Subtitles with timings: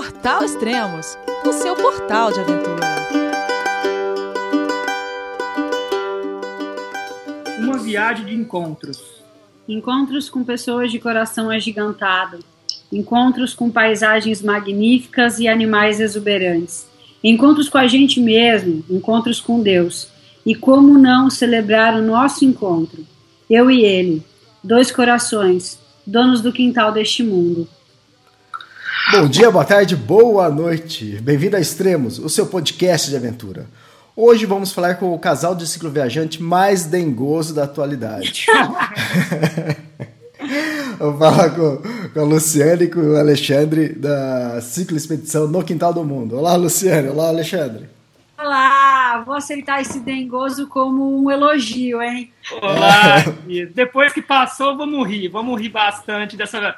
[0.00, 2.86] Portal Extremos, o seu portal de aventura.
[7.58, 8.98] Uma viagem de encontros.
[9.68, 12.38] Encontros com pessoas de coração agigantado.
[12.90, 16.88] Encontros com paisagens magníficas e animais exuberantes.
[17.22, 20.08] Encontros com a gente mesmo, encontros com Deus.
[20.46, 23.04] E como não celebrar o nosso encontro?
[23.50, 24.22] Eu e ele,
[24.64, 27.68] dois corações, donos do quintal deste mundo.
[29.12, 31.18] Bom dia, boa tarde, boa noite.
[31.20, 33.66] Bem-vindo a Extremos, o seu podcast de aventura.
[34.14, 38.46] Hoje vamos falar com o casal de cicloviajante mais dengoso da atualidade.
[40.96, 41.82] Vou falar com,
[42.14, 46.36] com a Luciane e com o Alexandre da Ciclo Expedição no Quintal do Mundo.
[46.36, 47.08] Olá, Luciane.
[47.08, 47.88] Olá, Alexandre.
[48.38, 52.32] Olá, vou aceitar esse dengoso como um elogio, hein?
[52.62, 53.24] Olá,
[53.74, 56.74] depois que passou, vamos rir, vamos rir bastante dessa,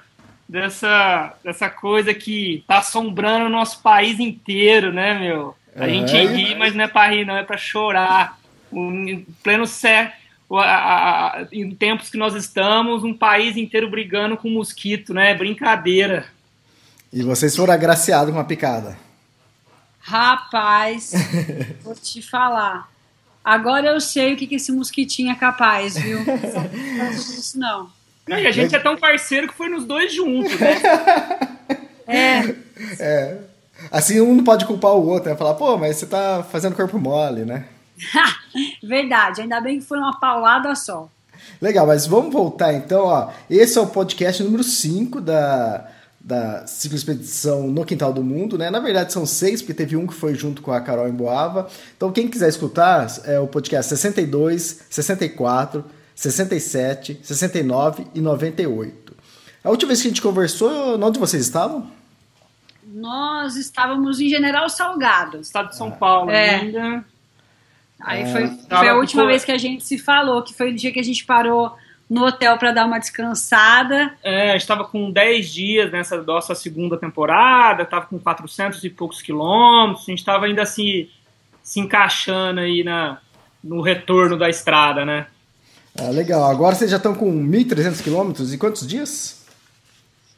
[0.53, 5.57] dessa, dessa coisa que tá assombrando o nosso país inteiro, né, meu?
[5.75, 5.91] A É.
[5.95, 8.39] gente ri, mas não é pra rir, não, é pra chorar.
[8.71, 10.13] Um, em pleno sé,
[10.51, 15.35] a- a- a- em tempos que nós estamos, um país inteiro brigando com mosquito, né?
[15.35, 16.27] Brincadeira.
[17.11, 18.97] E vocês foram agraciados com uma picada.
[20.01, 21.13] Rapaz,
[21.83, 22.91] vou te falar.
[23.45, 26.19] Agora eu sei o que, que esse mosquitinho é capaz, viu?
[26.27, 27.59] Não isso
[28.27, 28.39] não.
[28.39, 30.77] E a gente é tão parceiro que foi nos dois juntos, né?
[32.99, 33.39] É,
[33.91, 35.37] Assim, um não pode culpar o outro, né?
[35.37, 37.65] Falar, pô, mas você tá fazendo corpo mole, né?
[38.83, 39.41] verdade.
[39.41, 41.09] Ainda bem que foi uma paulada só.
[41.61, 43.31] Legal, mas vamos voltar então, ó.
[43.51, 45.89] Esse é o podcast número 5 da,
[46.21, 48.71] da Ciclo Expedição no Quintal do Mundo, né?
[48.71, 51.69] Na verdade são seis, porque teve um que foi junto com a Carol em Boava.
[51.97, 55.85] Então quem quiser escutar, é o podcast 62, 64,
[56.15, 59.15] 67, 69 e 98.
[59.65, 61.91] A última vez que a gente conversou, onde vocês estavam?
[62.85, 65.41] Nós estávamos em General Salgado.
[65.41, 66.57] Estado de São Paulo É.
[66.57, 67.05] ainda.
[68.01, 68.27] Aí É.
[68.27, 70.99] foi, foi a última vez que a gente se falou, que foi o dia que
[71.01, 71.75] a gente parou
[72.11, 74.13] no hotel para dar uma descansada.
[74.23, 78.91] É, a gente estava com 10 dias nessa nossa segunda temporada, estava com 400 e
[78.91, 81.09] poucos quilômetros, a gente estava ainda assim
[81.63, 83.19] se encaixando aí na,
[83.63, 85.27] no retorno da estrada, né?
[85.99, 89.43] Ah, legal, agora vocês já estão com 1.300 quilômetros e quantos dias?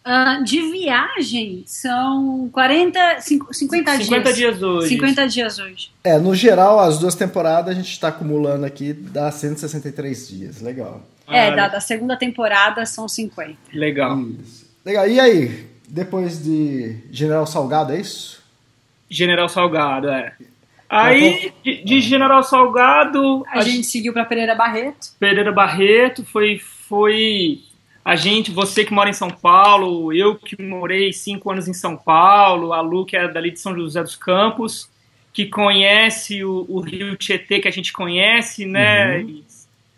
[0.05, 4.05] Ah, de viagem são 40, cinco- 50 dias.
[4.07, 4.89] 50 dias hoje.
[4.89, 5.91] 50 dias hoje.
[6.03, 10.61] É, no geral, as duas temporadas a gente está acumulando aqui, dá 163 dias.
[10.61, 11.01] Legal.
[11.27, 13.57] É, Ah, da, da segunda temporada são 50.
[13.73, 14.21] Legal.
[14.45, 14.67] Isso.
[14.85, 15.09] Legal.
[15.09, 18.43] E aí, depois de General Salgado, é isso?
[19.09, 20.35] General Salgado, é.
[20.89, 25.09] Aí, de, de General Salgado, A, gente seguiu para Pereira Barreto.
[25.19, 27.61] Pereira Barreto foi, foi
[28.05, 31.97] a gente, você que mora em São Paulo, eu que morei cinco anos em São
[31.97, 34.91] Paulo, a Lu que é dali de São José dos Campos,
[35.33, 39.19] que conhece o, o Rio Tietê que a gente conhece, né?
[39.19, 39.43] Uhum.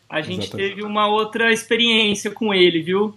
[0.09, 0.69] A gente Exatamente.
[0.71, 3.15] teve uma outra experiência com ele, viu?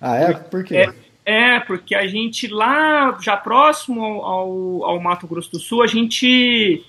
[0.00, 0.34] Ah, é?
[0.34, 0.76] Por quê?
[1.24, 5.82] É, é, porque a gente lá, já próximo ao, ao, ao Mato Grosso do Sul,
[5.82, 6.84] a gente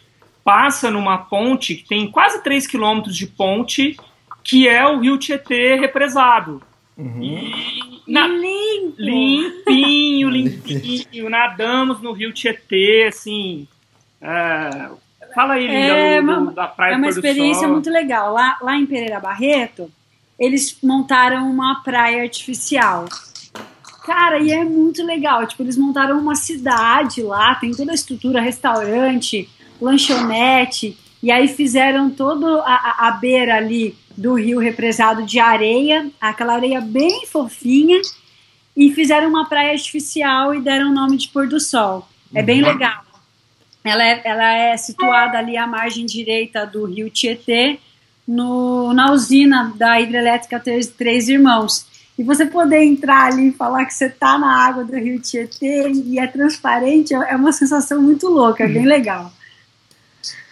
[0.51, 3.97] passa numa ponte que tem quase 3 quilômetros de ponte,
[4.41, 6.61] que é o Rio Tietê represado.
[6.97, 7.21] Uhum.
[7.21, 8.95] E na- Limpo!
[8.97, 13.67] limpinho, limpinho, nadamos no Rio Tietê, assim.
[14.21, 14.89] é,
[15.35, 18.31] fala aí, Linda, É do- do- uma- da Praia É uma experiência muito legal.
[18.33, 19.91] Lá, lá em Pereira Barreto,
[20.39, 23.03] eles montaram uma praia artificial.
[24.05, 25.45] Cara, e é muito legal.
[25.45, 29.49] Tipo, eles montaram uma cidade lá, tem toda a estrutura, restaurante,
[29.81, 36.53] lanchonete, e aí fizeram toda a, a, beira ali do rio represado de areia, aquela
[36.53, 37.99] areia bem fofinha,
[38.75, 42.07] e fizeram uma praia artificial e deram o nome de Pôr do Sol.
[42.33, 43.03] É bem legal.
[43.83, 47.79] Ela é, ela é situada ali à margem direita do rio Tietê,
[48.27, 51.85] no, na usina da hidrelétrica Três, Três Irmãos.
[52.19, 55.89] E você poder entrar ali e falar que você tá na água do rio Tietê
[55.89, 59.31] e é transparente, é uma sensação muito louca, é bem legal.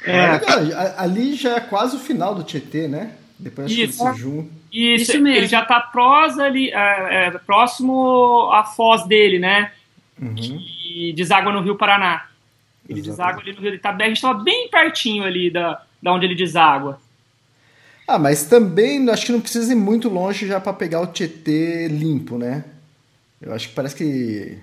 [0.05, 0.79] É, legal.
[0.79, 3.11] A- Ali já é quase o final do Tietê, né?
[3.37, 4.03] Depois acho que Isso.
[4.05, 4.49] eles se juntam.
[4.71, 5.27] Isso, Isso mesmo.
[5.37, 9.71] ele já tá prós ali, é, é, próximo à foz dele, né?
[10.21, 10.35] Uhum.
[10.85, 12.27] E deságua no Rio Paraná.
[12.87, 13.09] Ele Exatamente.
[13.09, 13.69] deságua ali no Rio.
[13.71, 16.99] Ele tá, bem- a gente tava bem pertinho ali da, da onde ele deságua.
[18.07, 21.87] Ah, mas também acho que não precisa ir muito longe já para pegar o Tietê
[21.87, 22.63] limpo, né?
[23.41, 24.57] Eu acho que parece que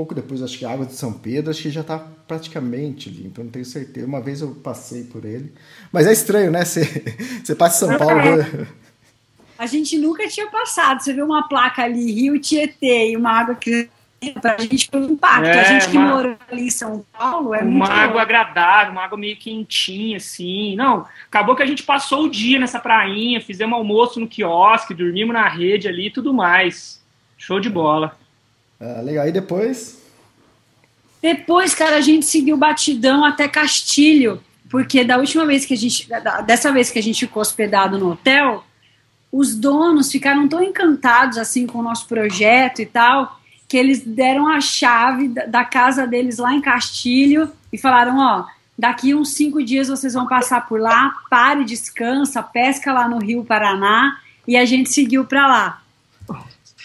[0.00, 3.40] pouco depois, acho que a água de São Pedro, acho que já tá praticamente limpo,
[3.40, 4.06] eu não tenho certeza.
[4.06, 5.52] Uma vez eu passei por ele.
[5.92, 6.64] Mas é estranho, né?
[6.64, 6.84] Você,
[7.44, 8.42] você passa em São Paulo.
[8.42, 8.66] vê-
[9.58, 11.00] A gente nunca tinha passado.
[11.02, 13.58] Você vê uma placa ali, Rio Tietê, e uma água
[14.40, 15.44] pra gente foi um impacto.
[15.46, 18.92] É, a gente que uma- morou ali em São Paulo é uma muito água agradável,
[18.92, 20.74] uma água meio quentinha, assim.
[20.76, 25.34] Não, acabou que a gente passou o dia nessa prainha, fizemos almoço no quiosque, dormimos
[25.34, 27.00] na rede ali e tudo mais.
[27.36, 28.18] Show de bola.
[28.80, 29.28] Ah, legal.
[29.28, 30.00] E depois?
[31.20, 36.08] Depois, cara, a gente seguiu batidão até Castilho, porque da última vez que a gente,
[36.46, 38.64] dessa vez que a gente ficou hospedado no hotel,
[39.30, 43.38] os donos ficaram tão encantados assim com o nosso projeto e tal,
[43.68, 48.46] que eles deram a chave da, da casa deles lá em Castilho e falaram, ó,
[48.78, 53.44] daqui uns cinco dias vocês vão passar por lá, pare, descansa, pesca lá no Rio
[53.44, 54.18] Paraná,
[54.48, 55.82] e a gente seguiu para lá.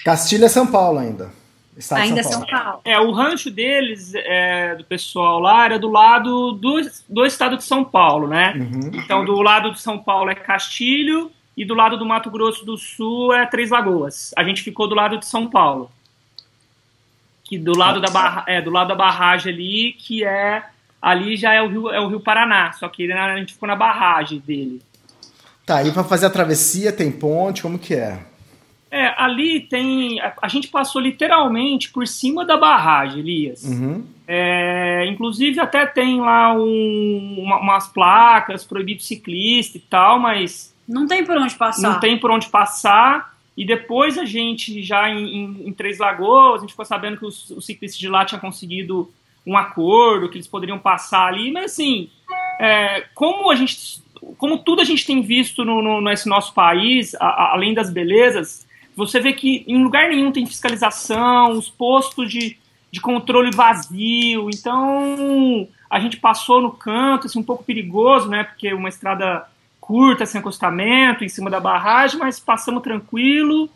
[0.03, 1.31] Castilho é São Paulo ainda.
[1.77, 2.63] Estado Ainda São São Paulo.
[2.63, 2.81] Paulo.
[2.85, 7.63] É, o rancho deles, é, do pessoal lá, era do lado do, do estado de
[7.63, 8.53] São Paulo, né?
[8.55, 8.91] Uhum.
[8.93, 12.77] Então, do lado de São Paulo é Castilho e do lado do Mato Grosso do
[12.77, 14.33] Sul é Três Lagoas.
[14.37, 15.91] A gente ficou do lado de São Paulo.
[17.43, 20.63] Que do lado da, barra, é, do lado da barragem ali, que é.
[21.01, 23.75] Ali já é o Rio, é o Rio Paraná, só que a gente ficou na
[23.75, 24.81] barragem dele.
[25.63, 28.25] Tá, e pra fazer a travessia tem ponte, como que é?
[28.97, 30.21] É, ali tem.
[30.21, 33.63] A, a gente passou literalmente por cima da barragem, Elias.
[33.63, 34.05] Uhum.
[34.25, 41.05] É, inclusive até tem lá um- uma- umas placas, proibido ciclista e tal, mas Não
[41.07, 41.81] tem por onde passar.
[41.91, 43.35] não tem por onde passar.
[43.57, 47.25] E depois a gente, já em, em- em Três Lagoas, a gente ficou sabendo que
[47.25, 49.11] os, os ciclistas de lá tinham conseguido
[49.45, 52.09] um acordo, que eles poderiam passar ali, mas assim,
[52.59, 54.03] é, como a gente.
[54.37, 57.91] Como tudo a gente tem visto no, no- nesse nosso país, a- a- além das
[57.91, 58.64] belezas,
[58.95, 62.57] você vê que em lugar nenhum tem fiscalização, os postos de,
[62.91, 68.43] de controle vazio, então a gente passou no canto, assim, um pouco perigoso, né?
[68.43, 69.45] Porque uma estrada
[69.79, 73.69] curta, sem acostamento, em cima da barragem, mas passamos tranquilo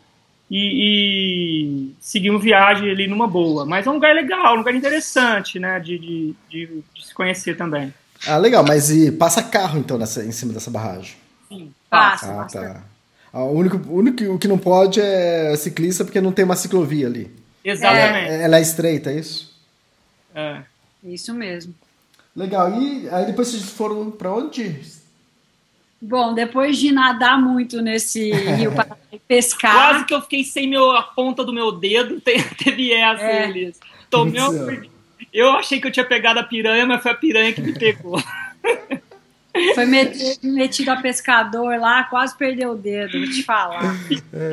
[0.50, 3.64] e, e seguimos viagem ali numa boa.
[3.64, 5.78] Mas é um lugar legal, um lugar interessante, né?
[5.78, 7.94] De, de, de, de se conhecer também.
[8.26, 11.16] Ah, legal, mas e passa carro então nessa, em cima dessa barragem?
[11.48, 12.40] Sim, Passa.
[12.40, 12.82] Ah, tá.
[13.32, 17.06] O único, o único o que não pode é ciclista porque não tem uma ciclovia
[17.06, 17.30] ali.
[17.64, 18.30] Exatamente.
[18.30, 19.54] É, ela é estreita, é isso?
[20.34, 20.62] É.
[21.04, 21.74] Isso mesmo.
[22.34, 22.80] Legal.
[22.80, 24.80] E aí depois vocês foram pra onde?
[26.02, 28.96] Bom, depois de nadar muito nesse rio para
[29.28, 33.22] pescar, Quase que eu fiquei sem meu, a ponta do meu dedo, te- teve essa,
[33.22, 33.48] É.
[33.48, 33.78] Elias.
[34.08, 34.40] Tomei
[35.32, 38.20] Eu achei que eu tinha pegado a piranha, mas foi a piranha que me pegou.
[39.74, 43.96] foi metido, metido a pescador lá, quase perdeu o dedo, vou te falar.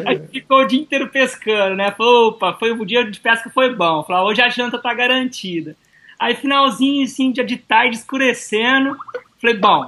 [0.05, 1.91] Aí ficou o dia inteiro pescando, né?
[1.91, 4.03] Falou, opa, foi, o dia de pesca foi bom.
[4.03, 5.75] Falou, hoje a janta tá garantida.
[6.19, 8.97] Aí finalzinho, assim, dia de tarde, escurecendo.
[9.39, 9.87] Falei, bom,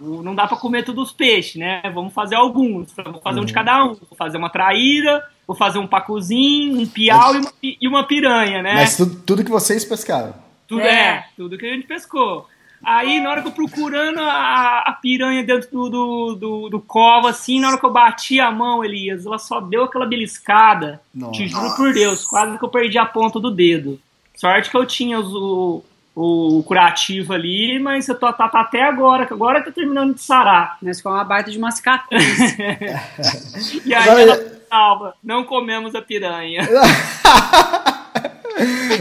[0.00, 1.82] não dá pra comer todos os peixes, né?
[1.92, 2.92] Vamos fazer alguns.
[2.92, 3.94] Falei, Vou fazer um de cada um.
[3.94, 8.62] Vou fazer uma traíra, vou fazer um pacuzinho, um piau e uma, e uma piranha,
[8.62, 8.74] né?
[8.74, 10.34] Mas tudo, tudo que vocês pescaram.
[10.66, 10.92] Tudo É.
[10.92, 11.24] é.
[11.36, 12.48] tudo que a gente pescou.
[12.84, 17.30] Aí, na hora que eu procurando a, a piranha dentro do, do, do, do cova,
[17.30, 21.00] assim, na hora que eu bati a mão, Elias, ela só deu aquela beliscada.
[21.14, 21.32] Nossa.
[21.32, 23.98] Te juro por Deus, quase que eu perdi a ponta do dedo.
[24.36, 25.82] Sorte que eu tinha os- o,
[26.14, 30.20] o curativo ali, mas eu tô tá, tá até agora, que agora tá terminando de
[30.22, 30.76] sarar.
[30.82, 32.56] Mas foi uma baita de uma cicatriz.
[33.86, 36.68] E aí Agora- ela salva, não comemos a piranha.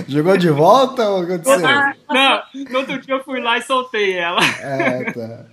[0.07, 1.59] Jogou de volta ou aconteceu?
[2.09, 2.41] Não,
[2.71, 4.39] no outro dia eu fui lá e soltei ela.
[4.61, 5.45] É, tá.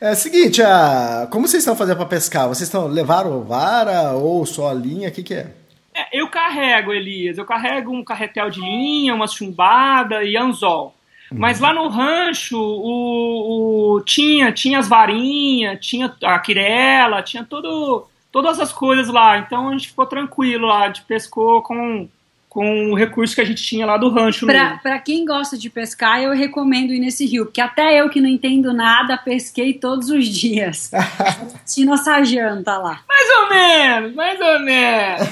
[0.00, 2.48] É o seguinte, ah, como vocês estão fazendo pra pescar?
[2.48, 5.08] Vocês estão levaram vara ou só a linha?
[5.08, 5.46] O que, que é?
[5.94, 7.38] É, eu carrego, Elias.
[7.38, 10.94] Eu carrego um carretel de linha, uma chumbada e anzol.
[11.32, 18.06] Mas lá no rancho o, o- tinha, tinha as varinhas, tinha a quirela, tinha todo,
[18.30, 19.38] todas as coisas lá.
[19.38, 22.08] Então a gente ficou tranquilo lá, a gente pescou com,
[22.54, 24.46] com o recurso que a gente tinha lá do rancho.
[24.46, 28.28] Pra quem gosta de pescar, eu recomendo ir nesse rio, porque até eu que não
[28.28, 30.88] entendo nada, pesquei todos os dias.
[30.94, 33.00] Assisti nossa janta lá.
[33.08, 35.28] Mais ou menos, mais ou menos.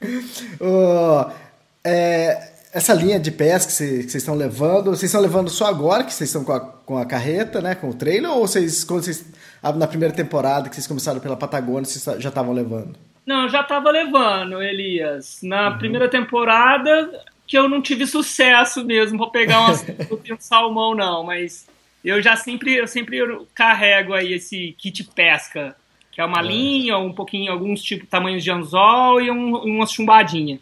[0.60, 1.30] Ô,
[1.84, 6.14] é, essa linha de pesca que vocês estão levando, vocês estão levando só agora que
[6.14, 9.26] vocês estão com a, com a carreta, né, com o trailer, ou vocês, quando vocês,
[9.76, 12.96] na primeira temporada que vocês começaram pela Patagônia, vocês já estavam levando?
[13.26, 15.40] Não, eu já tava levando, Elias.
[15.42, 19.84] Na primeira temporada que eu não tive sucesso mesmo pra pegar umas,
[20.30, 21.66] um salmão, não, mas
[22.04, 23.18] eu já sempre, eu sempre
[23.54, 25.74] carrego aí esse kit pesca,
[26.12, 30.60] que é uma linha, um pouquinho, alguns tipos, tamanhos de anzol e um, umas chumbadinhas.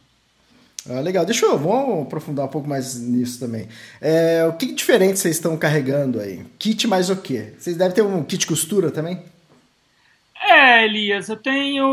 [0.88, 3.68] Ah, legal, deixa eu, vamos aprofundar um pouco mais nisso também.
[4.00, 6.44] É, o que diferente vocês estão carregando aí?
[6.58, 7.52] Kit mais o quê?
[7.56, 9.22] Vocês devem ter um kit costura também?
[10.44, 11.86] É, Elias, eu tenho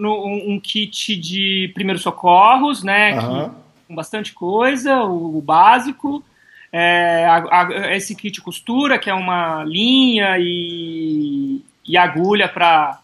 [0.00, 3.12] no- um, um kit de primeiros socorros, né?
[3.18, 3.50] Aham.
[3.50, 3.56] Que,
[3.88, 6.24] com bastante coisa, o, o básico.
[6.72, 12.98] É, a, a, esse kit costura, que é uma linha e, e agulha para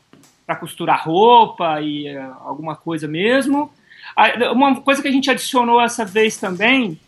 [0.58, 3.70] costurar roupa e é, alguma coisa mesmo.
[4.52, 6.98] Uma coisa que a gente adicionou essa vez também,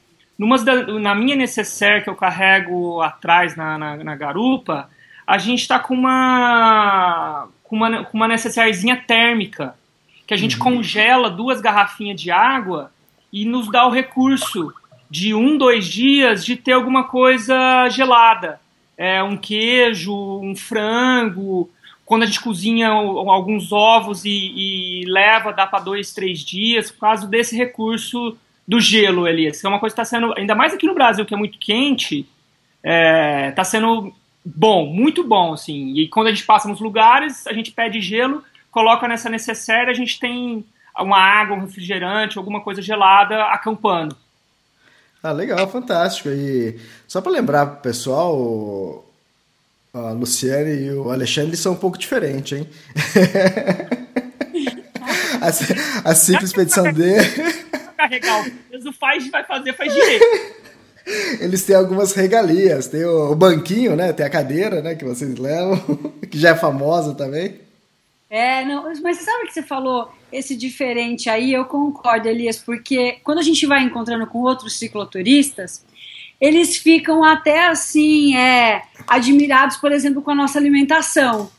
[0.64, 4.88] da, na minha necessaire que eu carrego atrás na, na, na garupa,
[5.26, 9.74] a gente está com uma, com uma, com uma necessairezinha térmica,
[10.26, 10.62] que a gente uhum.
[10.62, 12.92] congela duas garrafinhas de água
[13.32, 14.72] e nos dá o recurso
[15.10, 18.60] de um, dois dias de ter alguma coisa gelada.
[18.96, 21.70] É, um queijo, um frango.
[22.06, 27.00] Quando a gente cozinha alguns ovos e, e leva, dá para dois, três dias, por
[27.00, 29.60] causa desse recurso do gelo, Elias.
[29.60, 31.58] Que é uma coisa que está sendo, ainda mais aqui no Brasil, que é muito
[31.58, 32.20] quente,
[32.82, 34.12] está é, tá sendo
[34.44, 35.94] bom, muito bom, assim.
[35.94, 39.94] E quando a gente passa nos lugares, a gente pede gelo, coloca nessa necessaire, a
[39.94, 40.64] gente tem
[40.98, 44.16] uma água, um refrigerante, alguma coisa gelada acampando.
[45.22, 46.28] Ah, legal, fantástico.
[46.28, 49.04] E só para lembrar pro pessoal,
[49.94, 52.68] a Luciane e o Alexandre são um pouco diferentes, hein?
[55.40, 57.24] a, a simples expedição dele.
[57.96, 60.24] Carregar o peso faz, vai fazer, faz direito.
[61.40, 64.12] Eles têm algumas regalias, tem o, banquinho, né?
[64.12, 64.94] Tem a cadeira, né?
[64.94, 65.78] Que vocês levam,
[66.30, 67.60] que já é famosa também.
[68.30, 70.10] É, não, mas sabe o que você falou?
[70.32, 75.84] Esse diferente aí, eu concordo, Elias, porque quando a gente vai encontrando com outros cicloturistas,
[76.40, 81.50] eles ficam até assim, é, admirados, por exemplo, com a nossa alimentação.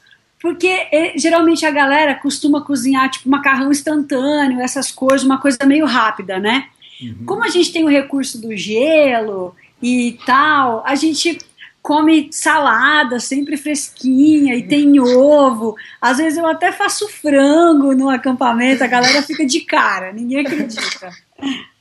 [0.42, 5.86] Porque é, geralmente a galera costuma cozinhar tipo macarrão instantâneo, essas coisas, uma coisa meio
[5.86, 6.68] rápida, né?
[7.02, 7.26] Uhum.
[7.26, 11.38] Como a gente tem o recurso do gelo e tal, a gente
[11.82, 15.76] come salada sempre fresquinha e tem ovo.
[16.02, 21.12] Às vezes eu até faço frango no acampamento, a galera fica de cara, ninguém acredita.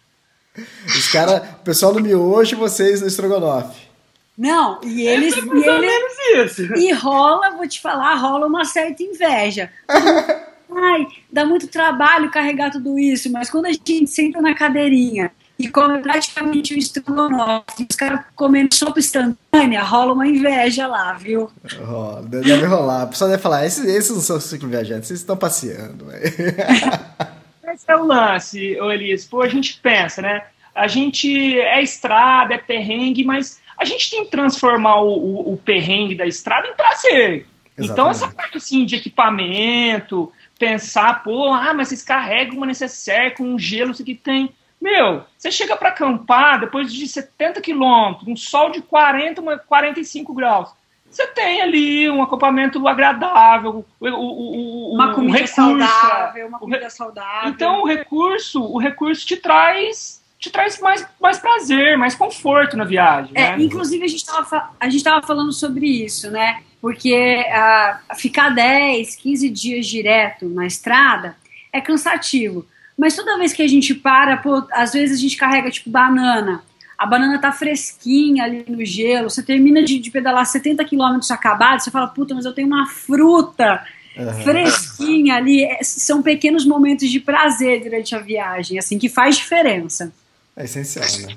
[0.86, 3.88] Os cara, o pessoal no miojo, vocês no estrogonofe.
[4.36, 5.34] Não, e é eles.
[5.34, 9.72] E, ele, e rola, vou te falar, rola uma certa inveja.
[10.70, 15.68] Ai, dá muito trabalho carregar tudo isso, mas quando a gente senta na cadeirinha e
[15.68, 21.50] come praticamente o estrogonofe, os caras comendo sopa instantânea, rola uma inveja lá, viu?
[21.88, 23.02] Oh, deve rolar.
[23.02, 26.06] A pessoa deve falar, esses, esses não são ciclo viajantes, vocês estão passeando.
[27.74, 29.24] Esse é o lance, Elias.
[29.24, 30.44] Pô, a gente pensa, né?
[30.74, 35.56] A gente é estrada, é perrengue, mas a gente tem que transformar o, o, o
[35.56, 37.46] perrengue da estrada em prazer.
[37.76, 37.92] Exatamente.
[37.92, 43.44] Então, essa parte assim, de equipamento, pensar, pô, ah, mas vocês carregam uma necessaire com
[43.44, 44.54] um gelo, isso aqui tem.
[44.80, 50.70] Meu, você chega para acampar depois de 70 quilômetros, um sol de 40, 45 graus.
[51.10, 56.90] Você tem ali um acampamento agradável, o, o, o, uma comida recurso, saudável, uma comida
[56.90, 57.50] saudável.
[57.50, 62.84] Então o recurso, o recurso te traz te traz mais, mais prazer, mais conforto na
[62.84, 63.32] viagem.
[63.34, 63.62] É, né?
[63.62, 66.62] Inclusive, a gente estava falando sobre isso, né?
[66.84, 71.34] Porque uh, ficar 10, 15 dias direto na estrada
[71.72, 72.66] é cansativo.
[72.94, 76.62] Mas toda vez que a gente para, pô, às vezes a gente carrega tipo banana.
[76.98, 79.30] A banana tá fresquinha ali no gelo.
[79.30, 82.86] Você termina de, de pedalar 70 quilômetros acabado, você fala, puta, mas eu tenho uma
[82.86, 83.82] fruta
[84.14, 84.42] uhum.
[84.42, 85.64] fresquinha ali.
[85.64, 90.12] É, são pequenos momentos de prazer durante a viagem, assim, que faz diferença.
[90.54, 91.34] É essencial, né?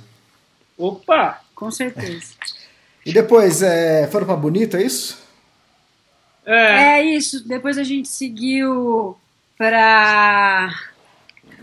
[0.78, 1.40] Opa!
[1.56, 2.34] Com certeza.
[3.06, 5.26] E depois, é, foram para Bonito, é isso?
[6.48, 7.00] É.
[7.00, 7.46] é isso.
[7.46, 9.18] Depois a gente seguiu
[9.58, 10.74] para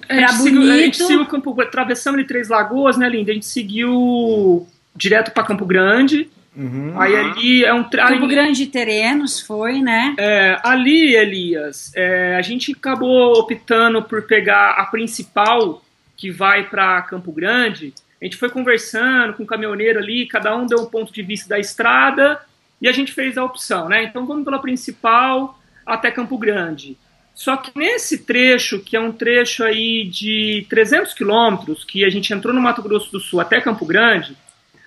[0.07, 0.43] para Bonito.
[0.43, 3.31] Seguiu, a gente seguiu Campo, atravessamos ali Três Lagoas, né, Linda?
[3.31, 6.29] A gente seguiu direto para Campo Grande.
[6.55, 6.93] Uhum.
[7.01, 10.15] Aí ali é um Campo ali, Grande Terenos foi, né?
[10.19, 15.83] É, ali, Elias, é, a gente acabou optando por pegar a principal
[16.17, 17.95] que vai para Campo Grande.
[18.21, 21.49] A gente foi conversando com o caminhoneiro ali, cada um deu um ponto de vista
[21.49, 22.41] da estrada
[22.81, 24.05] e a gente fez a opção, né?
[24.05, 26.97] Então vamos pela principal até Campo Grande.
[27.35, 32.33] Só que nesse trecho, que é um trecho aí de 300 quilômetros, que a gente
[32.33, 34.37] entrou no Mato Grosso do Sul até Campo Grande,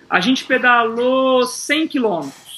[0.08, 2.48] a gente pedalou 100 quilômetros.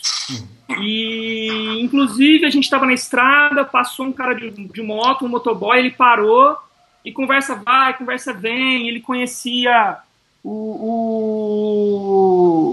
[0.81, 5.79] E, inclusive, a gente estava na estrada, passou um cara de, de moto, um motoboy,
[5.79, 6.57] ele parou
[7.05, 8.89] e conversa vai, conversa vem.
[8.89, 9.99] Ele conhecia
[10.43, 10.51] o,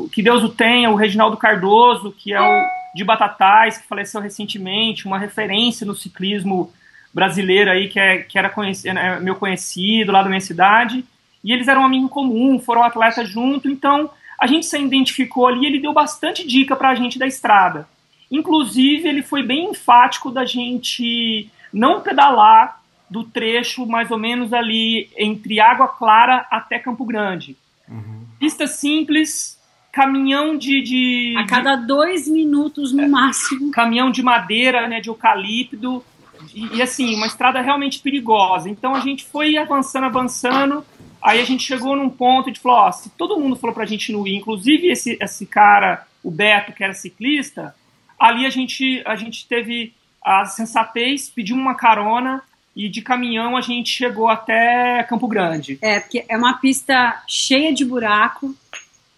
[0.05, 4.21] o, que Deus o tenha, o Reginaldo Cardoso, que é o de Batatais, que faleceu
[4.21, 6.71] recentemente, uma referência no ciclismo
[7.13, 11.03] brasileiro aí, que, é, que era conhecido, é, meu conhecido lá da minha cidade,
[11.43, 14.09] e eles eram amigos comum, foram atletas junto, então
[14.39, 17.87] a gente se identificou ali, ele deu bastante dica para a gente da estrada.
[18.31, 25.09] Inclusive, ele foi bem enfático da gente não pedalar do trecho mais ou menos ali
[25.17, 27.55] entre Água Clara até Campo Grande.
[27.87, 28.25] Uhum.
[28.39, 29.57] Pista simples,
[29.91, 33.71] caminhão de, de A cada dois minutos no máximo.
[33.71, 36.03] caminhão de madeira, né, de eucalipto,
[36.53, 38.69] e, e, assim, uma estrada realmente perigosa.
[38.69, 40.85] Então a gente foi avançando, avançando,
[41.21, 44.11] aí a gente chegou num ponto de falou, ó, se todo mundo falou pra gente
[44.11, 47.75] não ir, inclusive esse, esse cara, o Beto, que era ciclista,
[48.19, 52.43] ali a gente, a gente teve a sensatez, pedimos uma carona,
[52.77, 55.79] e de caminhão a gente chegou até Campo Grande.
[55.81, 58.55] É, porque é uma pista cheia de buraco,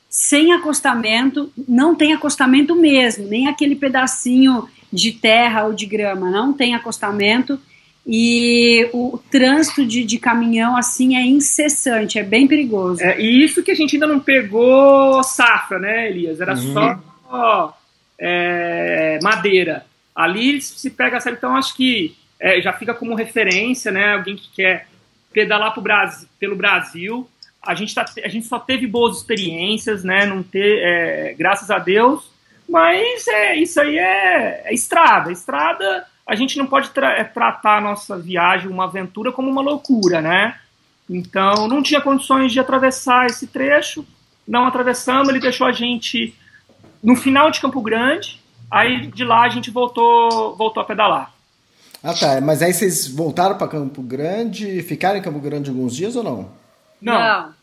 [0.10, 6.54] sem acostamento, não tem acostamento mesmo, nem aquele pedacinho de terra ou de grama, não
[6.54, 7.60] tem acostamento.
[8.08, 13.04] E o trânsito de, de caminhão, assim, é incessante, é bem perigoso.
[13.04, 16.40] É, e isso que a gente ainda não pegou safra, né, Elias?
[16.40, 16.74] Era Uhum.
[16.74, 17.78] só
[18.18, 19.86] é, madeira.
[20.16, 21.20] Ali se pega?
[21.30, 24.14] Então acho que é, já fica como referência, né?
[24.14, 24.88] Alguém que quer
[25.34, 27.30] pedalar pro Brasil, pelo Brasil.
[27.62, 30.26] A gente, tá, a gente só teve boas experiências, né?
[30.26, 32.32] Não ter, é, graças a Deus.
[32.68, 35.32] Mas é, isso aí é, é estrada.
[35.32, 39.62] Estrada, a gente não pode tra- é, tratar a nossa viagem, uma aventura, como uma
[39.62, 40.56] loucura, né?
[41.10, 44.06] Então, não tinha condições de atravessar esse trecho.
[44.48, 46.34] Não atravessamos, ele deixou a gente
[47.04, 48.40] no final de Campo Grande.
[48.70, 51.34] Aí de lá a gente voltou, voltou a pedalar.
[52.04, 52.40] Ah, tá.
[52.42, 56.50] Mas aí vocês voltaram para Campo Grande, ficaram em Campo Grande alguns dias ou não?
[57.02, 57.54] Não,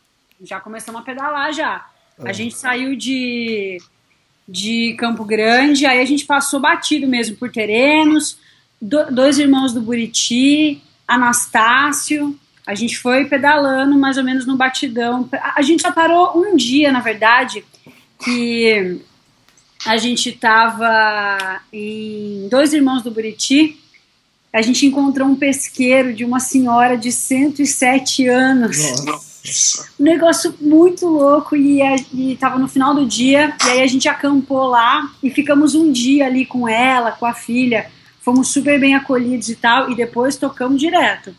[0.42, 1.86] já começamos a pedalar já.
[2.24, 3.78] A gente saiu de,
[4.48, 8.38] de Campo Grande, aí a gente passou batido mesmo por terrenos,
[8.80, 12.38] do- dois irmãos do Buriti, Anastácio.
[12.66, 15.28] A gente foi pedalando mais ou menos no batidão.
[15.32, 17.64] A a gente só parou um dia, na verdade,
[18.24, 19.00] que
[19.84, 23.78] a gente tava em dois irmãos do Buriti.
[24.56, 29.04] A gente encontrou um pesqueiro de uma senhora de 107 anos.
[29.04, 29.90] Nossa.
[30.00, 33.86] Um negócio muito louco e, a, e tava no final do dia e aí a
[33.86, 37.90] gente acampou lá e ficamos um dia ali com ela, com a filha.
[38.22, 41.36] Fomos super bem acolhidos e tal e depois tocamos direto.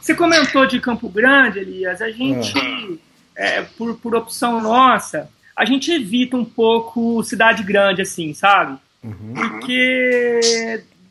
[0.00, 2.00] Você comentou de Campo Grande, Elias.
[2.00, 2.98] A gente,
[3.36, 8.78] é, por, por opção nossa, a gente evita um pouco cidade grande, assim, sabe?
[9.04, 9.34] Uhum.
[9.34, 10.40] Porque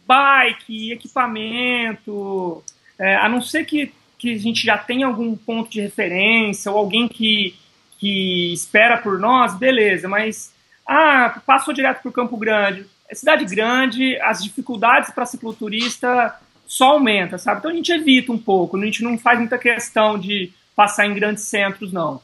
[0.10, 2.64] bike, equipamento,
[2.98, 6.80] é, a não ser que, que a gente já tenha algum ponto de referência ou
[6.80, 7.56] alguém que,
[8.00, 10.52] que espera por nós, beleza, mas
[10.88, 12.88] ah, passou direto para o Campo Grande.
[13.08, 16.36] É cidade grande, as dificuldades para cicloturista
[16.68, 17.60] só aumenta, sabe?
[17.60, 21.14] Então a gente evita um pouco, a gente não faz muita questão de passar em
[21.14, 22.22] grandes centros, não.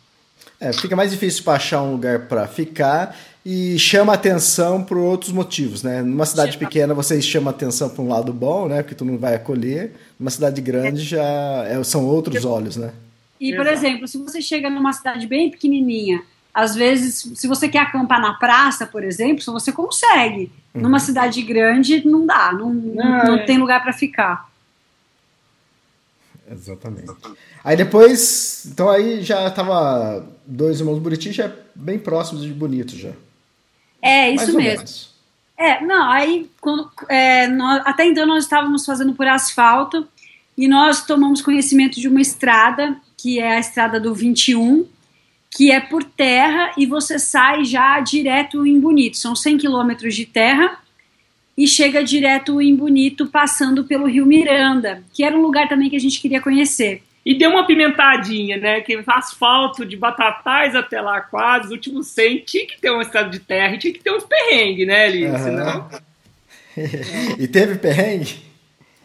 [0.60, 5.32] É, fica mais difícil para achar um lugar para ficar e chama atenção por outros
[5.32, 6.02] motivos, né?
[6.02, 6.66] Numa cidade Chama.
[6.68, 8.82] pequena você chama atenção para um lado bom, né?
[8.82, 9.94] Porque tu não vai acolher.
[10.20, 12.92] Numa cidade grande já é- são outros olhos, né?
[13.40, 13.78] E, por Exato.
[13.86, 18.34] exemplo, se você chega numa cidade bem pequenininha, às vezes, se você quer acampar na
[18.34, 20.52] praça, por exemplo, você consegue.
[20.74, 23.46] Numa cidade grande, não dá, não, não, Não, é.
[23.46, 24.50] tem lugar para ficar.
[26.52, 27.12] Exatamente.
[27.64, 33.12] Aí depois, então aí já tava dois irmãos Buriti já bem próximos de Bonito já.
[34.06, 34.86] É, Mais isso ou mesmo.
[35.58, 40.08] É, não, aí quando, é, nós- até então nós estávamos fazendo por asfalto
[40.58, 44.86] e nós tomamos conhecimento de uma estrada, que é a estrada do 21,
[45.50, 49.18] que é por terra e você sai já direto em Bonito.
[49.18, 50.78] São 100 quilômetros de terra
[51.58, 55.96] e chega direto em Bonito, passando pelo Rio Miranda, que era um lugar também que
[55.96, 57.02] a gente queria conhecer.
[57.26, 58.82] E deu uma pimentadinha, né?
[58.82, 63.30] Que asfalto de batatais até lá quase, os últimos 100, tinha que ter uma estrada
[63.30, 65.08] de terra e tinha que ter uns perrengues, né?
[65.08, 65.38] Aham.
[65.40, 65.90] Senão...
[67.40, 68.44] E teve perrengue?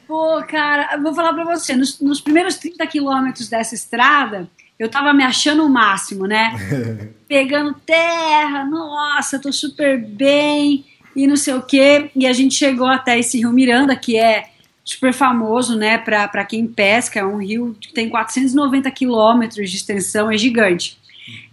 [0.08, 5.12] Pô, cara, vou falar pra você, nos, nos primeiros 30 quilômetros dessa estrada, eu tava
[5.12, 6.52] me achando o máximo, né?
[7.28, 12.10] Pegando terra, nossa, tô super bem, e não sei o quê.
[12.16, 14.49] E a gente chegou até esse rio Miranda, que é
[14.90, 19.76] super famoso, né, pra, pra quem pesca, é um rio que tem 490 quilômetros de
[19.76, 20.98] extensão, é gigante.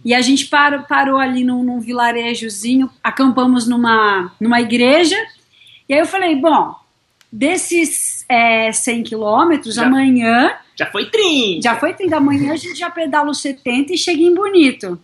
[0.04, 5.16] E a gente parou, parou ali num, num vilarejozinho, acampamos numa, numa igreja,
[5.88, 6.74] e aí eu falei, bom,
[7.30, 9.86] desses é, 100 quilômetros, Já.
[9.86, 11.62] amanhã, Já foi 30.
[11.62, 15.00] já foi 30 da manhã, a gente já pedala os 70 e chega em Bonito.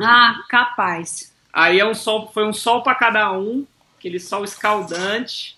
[0.00, 1.32] Ah, capaz.
[1.52, 3.64] Aí é um sol, foi um sol para cada um,
[3.98, 5.56] aquele sol escaldante.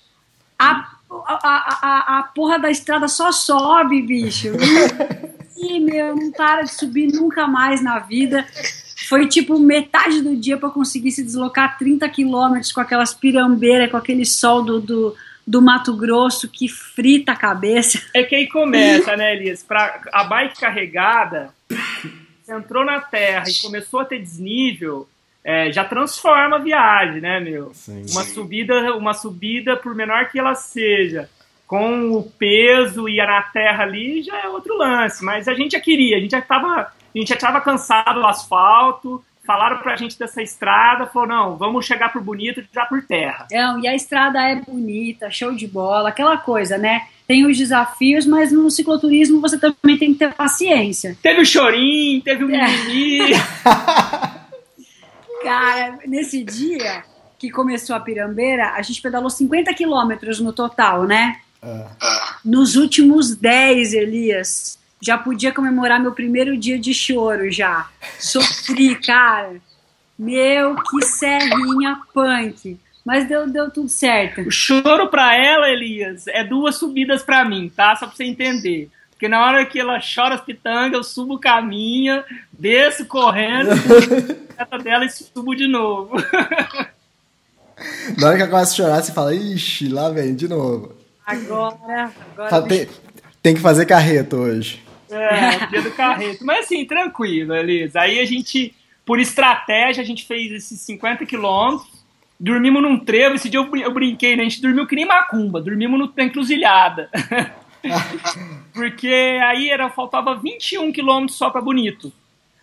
[0.58, 0.96] A,
[1.26, 4.48] a, a, a, porra da estrada só sobe, bicho.
[5.56, 8.44] E, meu, não para de subir nunca mais na vida.
[9.08, 13.96] Foi tipo metade do dia para conseguir se deslocar 30 quilômetros com aquelas pirambeiras, com
[13.96, 18.02] aquele sol do, do, do Mato Grosso que frita a cabeça.
[18.12, 19.62] É que aí começa, né, Elias?
[19.62, 25.08] Pra, a bike carregada, você entrou na terra e começou a ter desnível,
[25.44, 27.72] é, já transforma a viagem, né, meu?
[27.74, 28.06] Sim.
[28.10, 31.28] Uma subida, uma subida, por menor que ela seja,
[31.66, 35.22] com o peso e na terra ali, já é outro lance.
[35.22, 38.26] Mas a gente já queria, a gente já estava, a gente já estava cansado do
[38.26, 43.46] asfalto, falaram pra gente dessa estrada, falou, não, vamos chegar por bonito já por terra.
[43.50, 47.02] Não, e a estrada é bonita, show de bola, aquela coisa, né?
[47.26, 51.16] Tem os desafios, mas no cicloturismo você também tem que ter paciência.
[51.22, 53.32] Teve o chorinho, teve o mimimi.
[55.44, 57.04] Cara, nesse dia
[57.38, 61.40] que começou a pirambeira, a gente pedalou 50 quilômetros no total, né?
[61.62, 67.88] Ah, Nos últimos 10, Elias, já podia comemorar meu primeiro dia de choro já.
[68.18, 69.56] Sofri, cara.
[70.18, 72.78] Meu, que serrinha punk.
[73.04, 74.40] Mas deu, deu tudo certo.
[74.40, 77.94] o choro pra ela, Elias, é duas subidas pra mim, tá?
[77.96, 78.90] Só pra você entender.
[79.24, 84.36] Porque na hora que ela chora as pitangas, eu subo o caminho, desço correndo, subo
[84.58, 86.14] a dela e subo de novo.
[88.18, 90.94] Na hora que ela começa a chorar, você fala, ixi, lá vem, de novo.
[91.24, 92.62] Agora, agora.
[92.64, 92.86] Tem,
[93.42, 94.82] tem que fazer carreto hoje.
[95.10, 96.44] É, dia do carreto.
[96.44, 98.00] Mas assim, tranquilo, Elisa.
[98.00, 98.74] Aí a gente,
[99.06, 101.88] por estratégia, a gente fez esses 50 quilômetros,
[102.38, 103.36] dormimos num trevo.
[103.36, 104.42] Esse dia eu brinquei, né?
[104.42, 107.08] A gente dormiu que nem macumba, dormimos no, na encruzilhada.
[108.72, 109.08] Porque
[109.42, 112.12] aí era, faltava 21 quilômetros só para Bonito.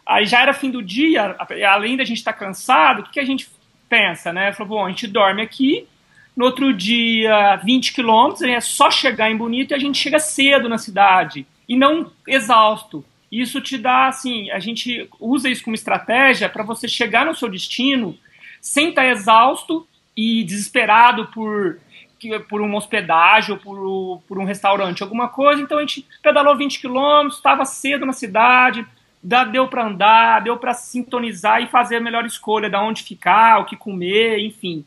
[0.06, 1.36] Aí já era fim do dia,
[1.70, 3.50] além da gente estar cansado, o que, que a gente
[3.88, 4.52] pensa, né?
[4.54, 5.88] Falou, bom, a gente dorme aqui,
[6.36, 10.68] no outro dia 20 quilômetros, é só chegar em Bonito e a gente chega cedo
[10.68, 13.06] na cidade e não exausto.
[13.32, 17.48] Isso te dá, assim, a gente usa isso como estratégia para você chegar no seu
[17.48, 18.18] destino
[18.60, 21.80] sem estar exausto e desesperado por,
[22.22, 25.60] que- por uma hospedagem ou por, por um restaurante, alguma coisa.
[25.62, 28.86] Então a gente pedalou 20 quilômetros, estava cedo na cidade,
[29.24, 33.60] dá- deu para andar, deu para sintonizar e fazer a melhor escolha, da onde ficar,
[33.60, 34.86] o que comer, enfim.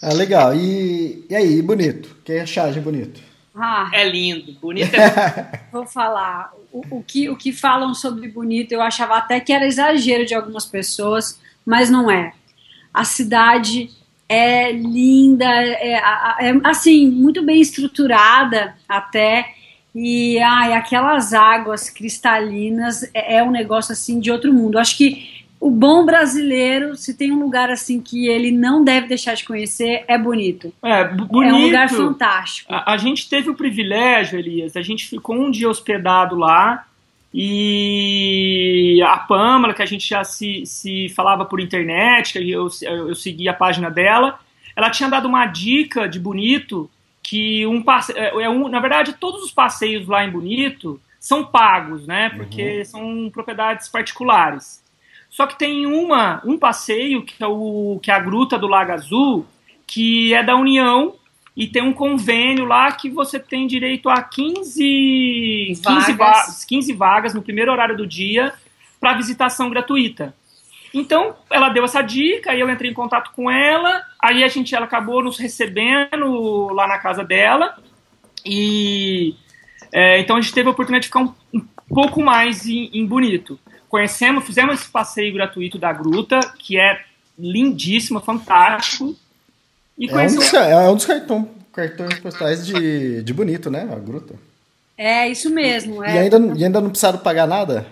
[0.00, 0.54] Ah, legal.
[0.54, 2.14] E, e aí, bonito?
[2.24, 3.20] Que achagem bonito?
[3.54, 4.94] Ah, É lindo, bonito.
[4.94, 5.60] É...
[5.72, 6.52] vou falar.
[6.72, 10.34] O, o que, o que falam sobre bonito, eu achava até que era exagero de
[10.34, 12.32] algumas pessoas, mas não é.
[12.92, 13.90] A cidade
[14.32, 19.54] é linda, é, é, assim, muito bem estruturada até.
[19.94, 24.78] E ai, aquelas águas cristalinas é, é um negócio assim de outro mundo.
[24.78, 29.34] Acho que o bom brasileiro, se tem um lugar assim que ele não deve deixar
[29.34, 30.72] de conhecer, é bonito.
[30.82, 31.54] É, bonito.
[31.54, 32.72] É um lugar fantástico.
[32.72, 36.86] A, a gente teve o privilégio, Elias, a gente ficou um dia hospedado lá
[37.34, 43.08] e a Pâmela, que a gente já se, se falava por internet, que eu, eu,
[43.08, 44.38] eu segui a página dela,
[44.76, 46.90] ela tinha dado uma dica de Bonito
[47.22, 48.12] que um passe...
[48.16, 52.30] é um, na verdade todos os passeios lá em Bonito são pagos, né?
[52.30, 52.84] Porque uhum.
[52.84, 54.82] são propriedades particulares.
[55.30, 58.92] Só que tem uma, um passeio que é, o, que é a Gruta do Lago
[58.92, 59.46] Azul,
[59.86, 61.14] que é da União
[61.56, 66.92] e tem um convênio lá que você tem direito a 15 vagas, 15 vagas, 15
[66.94, 68.54] vagas no primeiro horário do dia
[68.98, 70.34] para visitação gratuita.
[70.94, 74.74] Então, ela deu essa dica, aí eu entrei em contato com ela, aí a gente,
[74.74, 77.78] ela acabou nos recebendo lá na casa dela,
[78.44, 79.34] e
[79.92, 83.06] é, então a gente teve a oportunidade de ficar um, um pouco mais em, em
[83.06, 83.58] Bonito.
[83.88, 87.04] Conhecemos, fizemos esse passeio gratuito da gruta, que é
[87.38, 89.16] lindíssimo, fantástico,
[90.02, 93.88] e é, um dos, é um dos cartão, cartões postais de, de bonito, né?
[93.88, 94.34] A gruta.
[94.98, 96.02] É, isso mesmo.
[96.02, 96.16] É.
[96.16, 97.86] E, ainda, e ainda não precisaram pagar nada?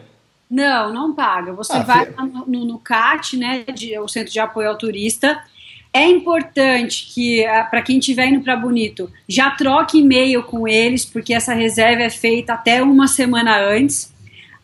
[0.51, 1.53] Não, não paga.
[1.53, 3.63] Você ah, vai no, no, no, CAT, né?
[3.73, 5.41] De, o Centro de Apoio ao Turista.
[5.93, 11.33] É importante que, para quem estiver indo para Bonito, já troque e-mail com eles, porque
[11.33, 14.13] essa reserva é feita até uma semana antes.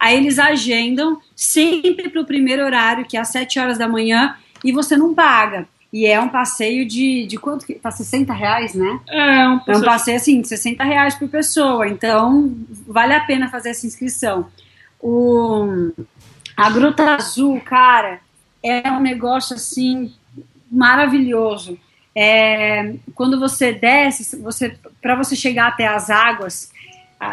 [0.00, 4.34] Aí eles agendam sempre para o primeiro horário, que é às 7 horas da manhã,
[4.64, 5.68] e você não paga.
[5.96, 7.64] E é um passeio de, de quanto?
[7.80, 9.00] Tá 60 reais, né?
[9.08, 11.88] É, um passeio, é um passeio assim, de 60 reais por pessoa.
[11.88, 12.54] Então,
[12.86, 14.46] vale a pena fazer essa inscrição.
[15.00, 15.90] O,
[16.54, 18.20] a Gruta Azul, cara,
[18.62, 20.12] é um negócio assim
[20.70, 21.78] maravilhoso.
[22.14, 26.70] É, quando você desce, você, para você chegar até as águas,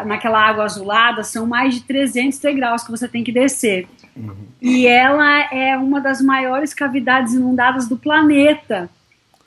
[0.06, 3.89] naquela água azulada, são mais de 300 degraus que você tem que descer.
[4.15, 4.36] Uhum.
[4.62, 8.89] E ela é uma das maiores cavidades inundadas do planeta.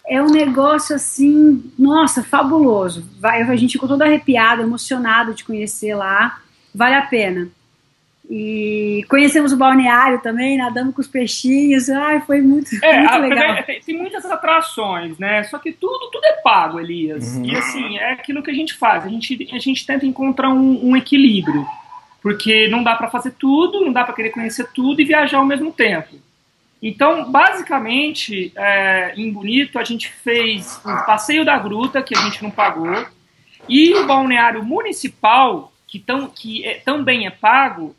[0.09, 3.09] É um negócio assim, nossa, fabuloso.
[3.18, 6.38] Vai, a gente ficou todo arrepiado, emocionado de conhecer lá.
[6.74, 7.48] Vale a pena.
[8.29, 11.88] E conhecemos o balneário também, nadamos com os peixinhos.
[11.88, 13.62] Ai, foi muito, É, muito a- legal.
[13.64, 15.44] tem, tem muitas atrações, né?
[15.44, 17.37] Só que tudo, tudo é pago, Elias.
[17.37, 17.44] Uhum.
[17.44, 19.05] E assim, é aquilo que a gente faz.
[19.05, 21.64] A gente, a gente tenta encontrar um, um equilíbrio.
[22.27, 25.47] Porque não dá para fazer tudo, não dá para querer conhecer tudo e viajar ao
[25.47, 26.17] mesmo tempo.
[26.83, 32.43] Então, basicamente, é, em Bonito, a gente fez o passeio da gruta, que a gente
[32.43, 33.07] não pagou,
[33.69, 37.95] e o balneário municipal, que, tão, que é- também é pago,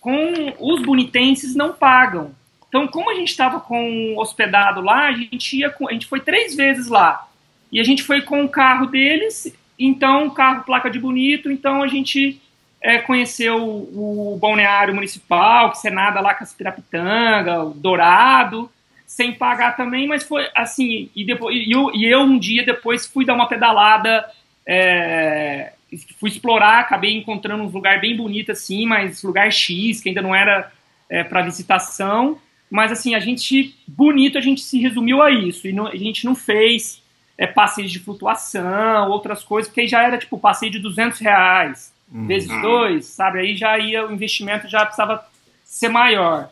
[0.00, 2.30] com os bonitenses não pagam.
[2.68, 6.20] Então, como a gente estava com hospedado lá, a gente ia com, a gente foi
[6.20, 7.26] três vezes lá.
[7.72, 11.88] E a gente foi com o carro deles, então carro placa de bonito, então a
[11.88, 12.40] gente
[12.82, 18.70] é, conheceu o, o balneário municipal, que você nada lá com as pirapitanga, o dourado,
[19.06, 23.06] sem pagar também, mas foi assim, e, depois, e, eu, e eu um dia depois
[23.06, 24.28] fui dar uma pedalada,
[24.66, 25.72] é,
[26.18, 30.34] fui explorar, acabei encontrando um lugar bem bonito assim, mas lugar X, que ainda não
[30.34, 30.72] era
[31.08, 32.38] é, para visitação,
[32.70, 36.24] mas assim, a gente, bonito, a gente se resumiu a isso, e não- a gente
[36.24, 37.02] não fez
[37.36, 41.91] é, passeios de flutuação, outras coisas, porque aí já era tipo passeio de 200 reais,
[42.12, 43.40] vezes dois, sabe?
[43.40, 45.24] Aí já ia, o investimento já precisava
[45.64, 46.50] ser maior.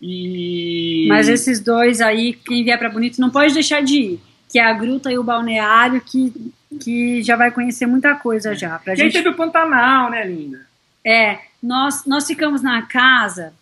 [0.00, 1.06] E...
[1.08, 4.20] Mas esses dois aí, quem vier para Bonito, não pode deixar de ir.
[4.48, 8.78] Que é a gruta e o balneário, que, que já vai conhecer muita coisa já.
[8.78, 10.66] Pra E aí gente teve o Pantanal, né, linda?
[11.04, 13.52] É, nós, nós ficamos na casa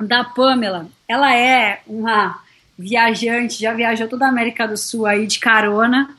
[0.00, 0.88] da Pamela.
[1.06, 2.40] Ela é uma
[2.78, 6.16] viajante, já viajou toda a América do Sul aí de carona.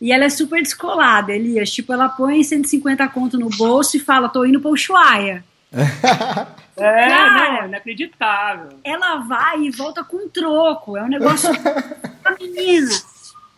[0.00, 1.70] E ela é super descolada, Elias.
[1.70, 5.44] Tipo, ela põe 150 conto no bolso e fala, tô indo pra Ushuaia.
[6.78, 7.60] É, Cara.
[7.62, 8.68] não, inacreditável.
[8.84, 10.94] Ela vai e volta com troco.
[10.94, 11.48] É um negócio...
[12.22, 12.90] a menina,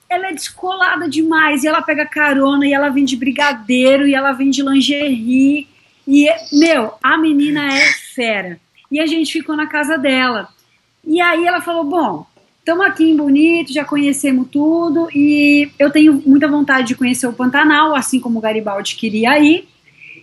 [0.09, 1.65] ela é descolada demais.
[1.65, 5.67] E ela pega carona e ela vende brigadeiro e ela vende lingerie.
[6.07, 8.61] E, meu, a menina é fera.
[8.89, 10.49] E a gente ficou na casa dela.
[11.05, 12.27] E aí ela falou: Bom,
[12.69, 15.09] estamos aqui em Bonito, já conhecemos tudo.
[15.15, 19.67] E eu tenho muita vontade de conhecer o Pantanal, assim como o Garibaldi queria ir.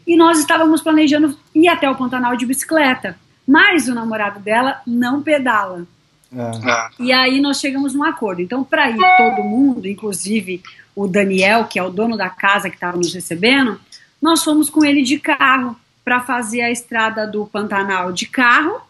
[0.06, 3.18] E nós estávamos planejando ir até o Pantanal de bicicleta.
[3.48, 5.88] Mas o namorado dela não pedala.
[6.32, 6.90] É.
[7.00, 8.44] E aí nós chegamos num acordo.
[8.44, 10.62] Então, para ir todo mundo, inclusive
[10.96, 13.80] o Daniel, que é o dono da casa que estava nos recebendo,
[14.22, 18.85] nós fomos com ele de carro para fazer a estrada do Pantanal de carro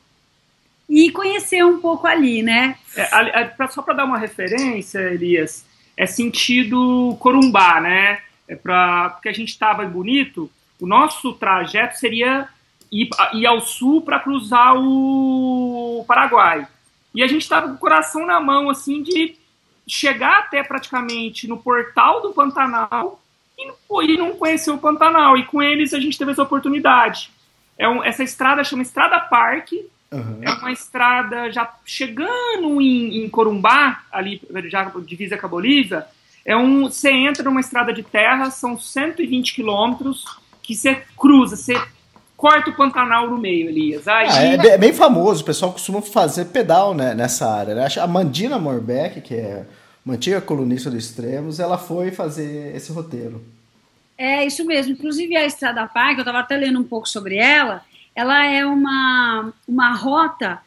[0.88, 2.78] e conhecer um pouco ali, né?
[2.96, 5.66] É, é, pra- só para dar uma referência, Elias,
[5.98, 8.20] é sentido Corumbá, né?
[8.48, 12.48] É pra, porque a gente estava em Bonito, o nosso trajeto seria
[12.92, 16.68] ir, ir ao sul para cruzar o Paraguai.
[17.14, 19.36] E a gente estava com o coração na mão, assim, de
[19.88, 23.22] chegar até praticamente no portal do Pantanal
[23.58, 25.38] e, não- e não conhecer o Pantanal.
[25.38, 27.32] E com eles a gente teve essa oportunidade.
[27.78, 30.40] É um- essa estrada chama Estrada Parque, Uhum.
[30.42, 36.06] é uma estrada já chegando em, em Corumbá, ali já divisa com a Bolívia.
[36.46, 40.26] É um, você entra numa estrada de terra, são 120 quilômetros
[40.62, 41.74] que você cruza, você
[42.38, 44.08] corta o Pantanal no meio, Elias.
[44.08, 47.74] Aí, Ah, é, bem, é bem famoso, o pessoal costuma fazer pedal né, nessa área.
[47.74, 47.88] Né?
[48.00, 49.66] A Mandina Morbeck, que é
[50.06, 53.44] uma antiga colunista do Extremos, ela foi fazer esse roteiro.
[54.18, 54.94] É isso mesmo.
[54.94, 57.84] Inclusive a Estrada Parque, eu estava até lendo um pouco sobre ela.
[58.16, 60.62] Ela é uma, uma rota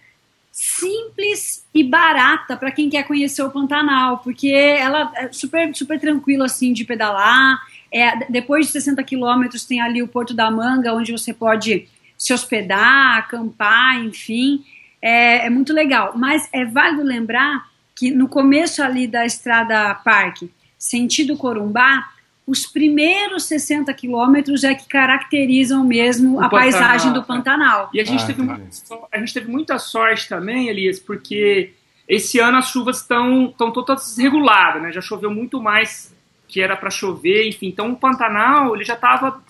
[0.53, 6.47] simples e barata para quem quer conhecer o Pantanal, porque ela é super, super tranquila
[6.47, 7.61] assim de pedalar.
[7.93, 12.35] É, depois de 60 quilômetros tem ali o Porto da Manga, onde você pode se
[12.35, 14.65] hospedar, acampar, enfim.
[15.01, 16.13] É, é muito legal.
[16.17, 22.09] Mas é válido lembrar que no começo ali da Estrada Parque, sentido Corumbá,
[22.49, 27.23] os primeiros 60 quilômetros é que caracterizam mesmo O a Pantanal, paisagem do é.
[27.25, 27.91] Pantanal.
[27.93, 28.61] e a gente, Ah, teve entendi.
[28.63, 31.73] muita, a gente teve muita sorte também, Elias, porque
[32.09, 34.91] esse ano as chuvas estão estão todas desreguladas, né?
[34.93, 36.15] Já choveu muito mais
[36.49, 37.67] que era para chover, enfim.
[37.69, 39.41] Então o Pantanal ele já estava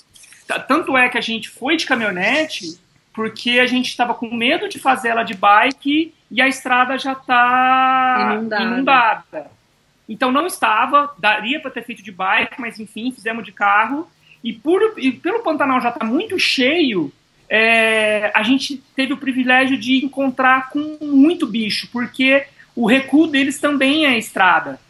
[0.66, 2.78] tanto é que a gente foi de caminhonete
[3.12, 7.12] porque a gente estava com medo de fazer ela de bike e a estrada já
[7.12, 8.64] está Inundada.
[8.64, 9.57] inundada.
[10.08, 14.08] Então não estava, daria para ter feito de bike, mas enfim, fizemos de carro.
[14.42, 17.12] E, por, e pelo Pantanal já estar muito cheio,
[17.48, 23.58] é, a gente teve o privilégio de encontrar com muito bicho, porque o recuo deles
[23.58, 24.80] também é estrada.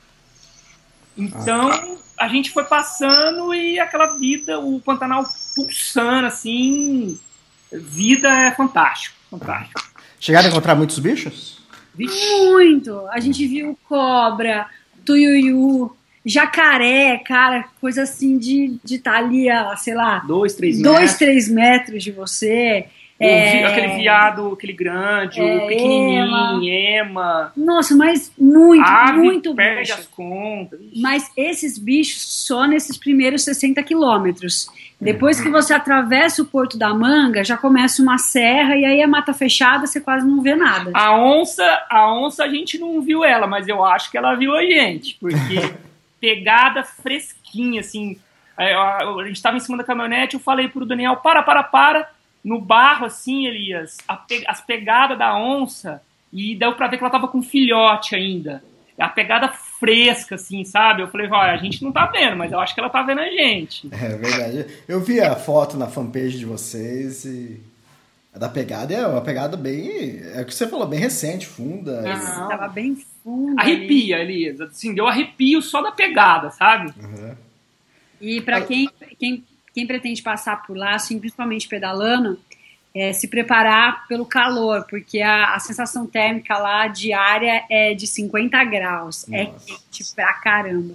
[1.16, 7.18] Então a gente foi passando e aquela vida, o Pantanal pulsando assim,
[7.72, 9.80] vida é fantástico, fantástico.
[10.20, 11.58] Chegaram a encontrar muitos bichos?
[11.94, 13.06] Vixe, Muito!
[13.08, 14.68] A gente viu cobra,
[15.08, 15.90] tuiuiu,
[16.22, 19.46] jacaré, cara, coisa assim de estar de tá ali,
[19.78, 21.16] sei lá, dois, três dois, metros.
[21.16, 22.84] três metros de você.
[23.20, 23.64] É...
[23.64, 27.52] Aquele viado, aquele grande, é, o pequenininho, ema.
[27.56, 29.94] Nossa, mas muito, Ave muito perde bicho.
[29.94, 30.78] as contas.
[30.96, 34.70] Mas esses bichos só nesses primeiros 60 quilômetros.
[35.00, 39.06] Depois que você atravessa o Porto da Manga, já começa uma serra e aí é
[39.06, 40.90] mata fechada, você quase não vê nada.
[40.92, 44.56] A onça, a onça a gente não viu ela, mas eu acho que ela viu
[44.56, 45.72] a gente, porque
[46.20, 48.16] pegada fresquinha, assim.
[48.56, 52.10] A, gente estava em cima da caminhonete, eu falei pro Daniel, para, para, para.
[52.44, 57.12] No barro, assim, Elias, pe as pegadas da onça, e deu pra ver que ela
[57.12, 58.62] tava com filhote ainda.
[58.98, 61.02] A pegada fresca, assim, sabe?
[61.02, 63.20] Eu falei, olha, a gente não tá vendo, mas eu acho que ela tá vendo
[63.20, 63.88] a gente.
[63.92, 64.66] É verdade.
[64.88, 67.60] Eu vi a foto na fanpage de vocês e.
[68.34, 70.20] A da pegada é uma pegada bem.
[70.34, 72.02] É o que você falou, bem recente, funda.
[72.02, 72.48] Não.
[72.48, 73.60] Tava bem funda.
[73.60, 74.18] Arrepia.
[74.18, 74.60] Elias.
[74.60, 76.92] Assim, deu arrepio só da pegada, sabe?
[77.00, 77.34] Uhum.
[78.20, 82.38] E para quem, quem, quem pretende passar por lá, assim, principalmente pedalando,
[82.94, 88.64] é, se preparar pelo calor, porque a, a, sensação térmica lá diária é de 50
[88.64, 89.26] graus.
[89.30, 89.64] É Nossa.
[89.64, 90.94] É quente pra caramba.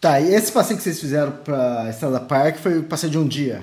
[0.00, 3.26] Tá, e esse passeio que vocês fizeram pra Estrada Park foi o passeio de um
[3.26, 3.62] dia?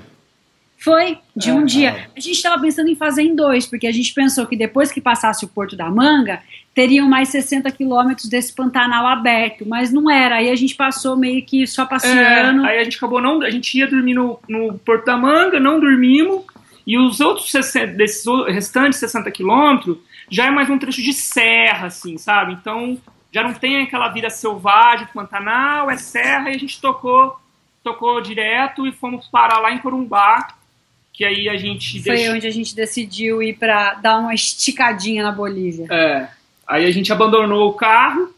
[0.82, 2.08] Foi, de um dia.
[2.16, 4.98] A gente estava pensando em fazer em dois, porque a gente pensou que depois que
[4.98, 6.42] passasse o Porto da Manga,
[6.74, 10.36] teriam mais 60 quilômetros desse Pantanal aberto, mas não era.
[10.36, 12.64] Aí a gente passou meio que só passeando.
[12.64, 13.42] É, aí a gente acabou não.
[13.42, 16.46] A gente ia dormir no, no Porto da Manga, não dormimos.
[16.86, 19.98] E os outros 60, desses restantes 60 quilômetros
[20.30, 22.54] já é mais um trecho de serra, assim, sabe?
[22.54, 22.98] Então
[23.30, 27.36] já não tem aquela vida selvagem do Pantanal, é serra, e a gente tocou,
[27.84, 30.48] tocou direto e fomos parar lá em Corumbá,
[31.20, 32.02] que aí a gente...
[32.02, 35.86] Foi onde a gente decidiu ir para dar uma esticadinha na Bolívia.
[35.90, 36.26] É,
[36.66, 38.32] aí a gente abandonou o carro,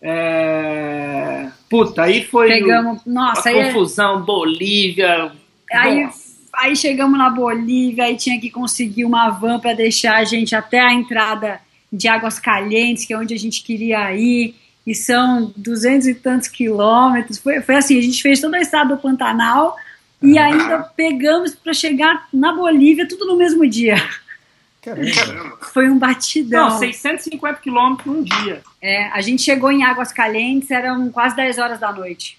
[0.00, 1.48] é...
[1.68, 5.32] puta, aí foi Pegamos, nossa, a aí é confusão, Bolívia...
[5.70, 10.24] Aí nossa aí chegamos na Bolívia, aí tinha que conseguir uma van para deixar a
[10.24, 11.60] gente até a entrada
[11.92, 14.54] de Águas Calientes, que é onde a gente queria ir,
[14.86, 17.38] e são duzentos e tantos quilômetros.
[17.38, 19.76] Foi, foi assim, a gente fez toda a estrada do Pantanal
[20.24, 23.96] e ainda pegamos para chegar na Bolívia tudo no mesmo dia.
[24.80, 25.58] Caramba.
[25.72, 26.68] Foi um batidão.
[26.68, 28.62] Não, 650 quilômetros num dia.
[28.82, 32.38] É, a gente chegou em Águas Calientes, eram quase 10 horas da noite.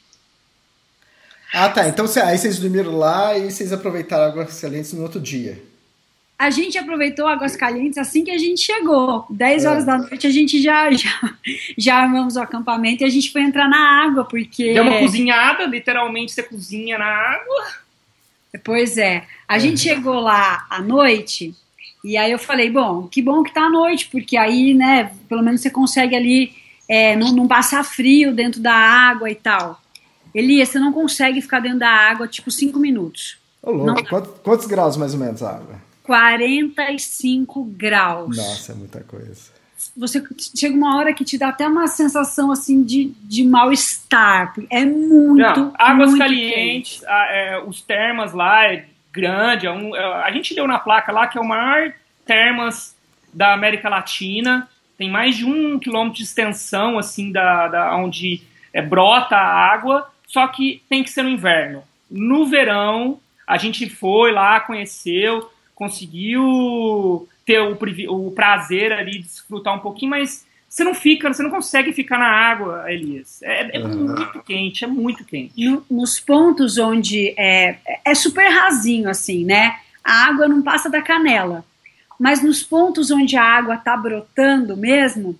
[1.51, 1.87] Ah, tá.
[1.87, 5.61] Então aí vocês dormiram lá e vocês aproveitaram Águas Calientes no outro dia.
[6.37, 9.25] A gente aproveitou Águas Calientes assim que a gente chegou.
[9.29, 9.69] 10 é.
[9.69, 11.33] horas da noite a gente já, já,
[11.77, 14.73] já armamos o acampamento e a gente foi entrar na água, porque.
[14.73, 17.65] Deu uma cozinhada, literalmente você cozinha na água.
[18.63, 19.23] Pois é.
[19.47, 21.53] A gente chegou lá à noite
[22.03, 25.41] e aí eu falei, bom, que bom que tá à noite, porque aí, né, pelo
[25.41, 26.53] menos você consegue ali
[26.87, 29.81] é, não, não passar frio dentro da água e tal.
[30.33, 33.37] Elias, você não consegue ficar dentro da água tipo 5 minutos.
[33.61, 34.05] Ô, louco.
[34.07, 35.81] Quantos, quantos, graus mais ou menos a água?
[36.05, 38.37] 45 graus.
[38.37, 39.53] Nossa, é muita coisa.
[39.97, 40.23] Você
[40.57, 44.53] chega uma hora que te dá até uma sensação assim de, de mal-estar.
[44.69, 45.37] É muito.
[45.37, 49.67] Não, águas muito calientes, a, é, os termas lá é grande.
[49.67, 51.93] É um, é, a gente deu na placa lá que é o maior
[52.25, 52.95] termas
[53.33, 54.67] da América Latina.
[54.97, 58.41] Tem mais de um quilômetro de extensão, assim, da, da onde
[58.73, 61.83] é, brota a água só que tem que ser no inverno.
[62.09, 67.77] No verão, a gente foi lá, conheceu, conseguiu ter o,
[68.09, 72.17] o prazer ali de desfrutar um pouquinho, mas você não fica, você não consegue ficar
[72.17, 73.41] na água, Elias.
[73.43, 75.53] É, é muito quente, é muito quente.
[75.63, 79.77] No, nos pontos onde é, é super rasinho, assim, né?
[80.03, 81.63] A água não passa da canela.
[82.19, 85.38] Mas nos pontos onde a água tá brotando mesmo,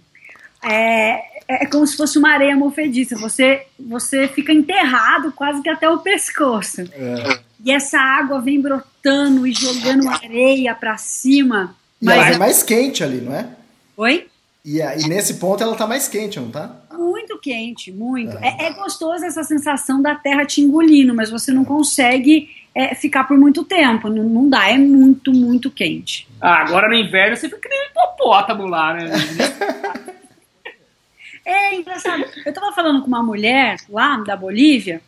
[0.63, 1.12] é,
[1.48, 3.17] é, é como se fosse uma areia movediça.
[3.17, 6.82] Você, você fica enterrado quase que até o pescoço.
[6.93, 7.39] É.
[7.63, 8.94] E essa água vem brotando
[9.46, 11.76] e jogando areia para cima.
[12.02, 13.48] E ela é mais quente ali, não é?
[13.98, 14.28] Oi?
[14.63, 16.76] E, e, nesse ponto ela tá mais quente, não tá?
[16.91, 18.36] Muito quente, muito.
[18.38, 23.26] É, é gostoso essa sensação da terra te engolindo, mas você não consegue é, ficar
[23.26, 24.10] por muito tempo.
[24.10, 26.28] Não, não, dá, é muito, muito quente.
[26.41, 29.12] Ah, agora no inverno você fica que nem hipopótamo lá, né?
[31.48, 32.26] É engraçado.
[32.44, 35.00] Eu tava falando com uma mulher lá da Bolívia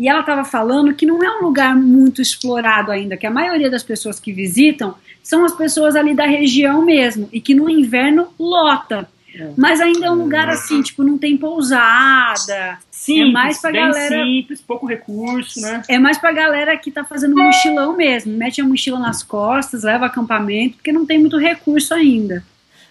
[0.00, 3.68] e ela tava falando que não é um lugar muito explorado ainda, que a maioria
[3.68, 8.28] das pessoas que visitam são as pessoas ali da região mesmo e que no inverno
[8.38, 9.06] lota.
[9.34, 9.50] É.
[9.58, 12.78] Mas ainda é um lugar assim, tipo, não tem pousada.
[12.90, 14.24] Sim, é mais pra bem galera.
[14.24, 15.82] simples, pouco recurso, né?
[15.86, 18.32] É mais pra galera que tá fazendo mochilão mesmo.
[18.32, 22.42] Mete a mochila nas costas, leva acampamento, porque não tem muito recurso ainda.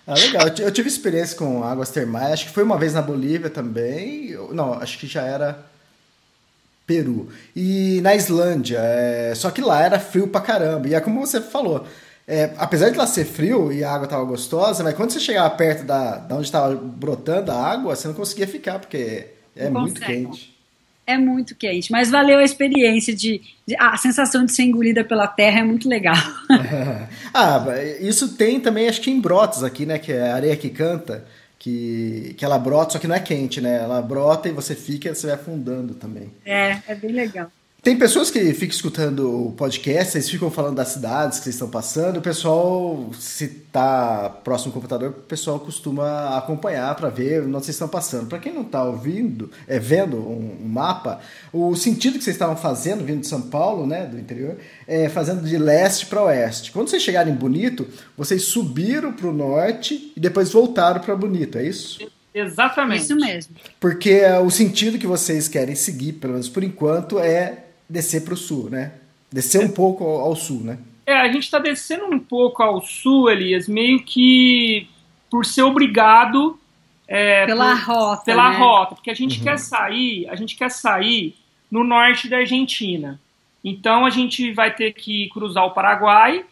[0.06, 0.48] Ah, legal.
[0.60, 2.34] Eu tive experiência com águas termais.
[2.34, 4.38] Acho que foi uma vez na Bolívia também.
[4.52, 5.69] Não, acho que já era
[6.90, 7.28] Peru.
[7.56, 8.80] E na Islândia.
[8.82, 9.34] É...
[9.36, 10.88] Só que lá era frio pra caramba.
[10.88, 11.86] E é como você falou.
[12.28, 15.50] é, apesar de lá ser frio e a água tava gostosa, mas quando você chegava
[15.52, 19.82] perto da, da onde estava brotando a água, você não conseguia ficar, porque é Não
[19.82, 20.26] muito consegue.
[20.26, 20.60] quente.
[21.06, 25.26] É muito quente, mas valeu a experiência de, de- a sensação de ser engolida pela
[25.28, 26.16] terra é muito legal.
[27.34, 27.66] ah,
[28.00, 29.98] isso tem também, acho que em Brotas aqui, né?
[29.98, 31.26] Que é a areia que canta,
[31.60, 33.76] que, que ela brota, só que não é quente, né?
[33.76, 36.32] Ela brota e você fica, você vai afundando também.
[36.46, 37.52] É, é bem legal.
[37.82, 41.70] Tem pessoas que ficam escutando o podcast, vocês ficam falando das cidades que vocês estão
[41.70, 47.54] passando, o pessoal, se tá próximo do computador, o pessoal costuma acompanhar para ver onde
[47.54, 48.28] vocês estão passando.
[48.28, 51.22] Para quem não tá ouvindo, é, vendo um, um mapa,
[51.54, 55.42] o sentido que vocês estavam fazendo, vindo de São Paulo, né, do interior, é fazendo
[55.42, 56.74] de leste para oeste.
[56.74, 61.58] Quando vocês chegarem em Bonito, vocês subiram para o norte e depois voltaram para Bonito,
[61.58, 62.06] é isso?
[62.34, 63.04] Exatamente.
[63.04, 63.56] Isso mesmo.
[63.80, 68.34] Porque é, o sentido que vocês querem seguir, pelo menos por enquanto, é descer para
[68.34, 68.94] o sul, né?
[69.32, 70.78] Descer um pouco ao, ao sul, né?
[71.06, 74.88] É, a gente está descendo um pouco ao sul, Elias, meio que
[75.30, 76.60] por ser obrigado
[77.08, 78.24] é, Pela por- rota.
[78.24, 78.58] pela né?
[78.58, 81.36] rota, porque a gente quer sair, a gente quer sair
[81.72, 83.20] no norte da Argentina.
[83.64, 86.46] Então a gente vai ter que cruzar o Paraguai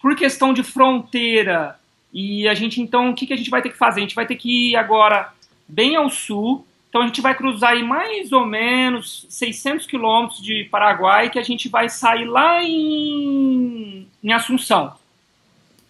[0.00, 1.78] por questão de fronteira.
[2.12, 4.00] E a gente então o que, que a gente vai ter que fazer?
[4.00, 5.32] A gente vai ter que ir agora
[5.68, 6.66] bem ao sul.
[6.88, 11.42] Então a gente vai cruzar aí mais ou menos 600 quilômetros de Paraguai que a
[11.42, 14.94] gente vai sair lá em, em Assunção.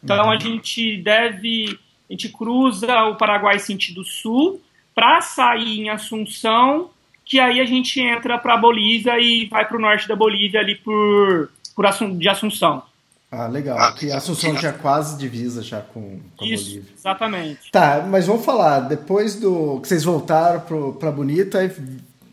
[0.02, 1.78] Então a gente deve,
[2.08, 4.60] a gente cruza o Paraguai sentido sul
[4.94, 6.90] para sair em Assunção,
[7.24, 10.74] que aí a gente entra para Bolívia e vai para o norte da Bolívia ali
[10.74, 11.86] por, por
[12.16, 12.82] de Assunção.
[13.30, 13.94] Ah, legal.
[13.94, 16.92] Que Assunção já quase divisa já com, com a Isso, Bolívia.
[16.96, 17.70] exatamente.
[17.70, 21.70] Tá, mas vamos falar, depois do que vocês voltaram pro, pra Bonito, aí,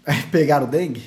[0.08, 1.04] aí pegaram dengue?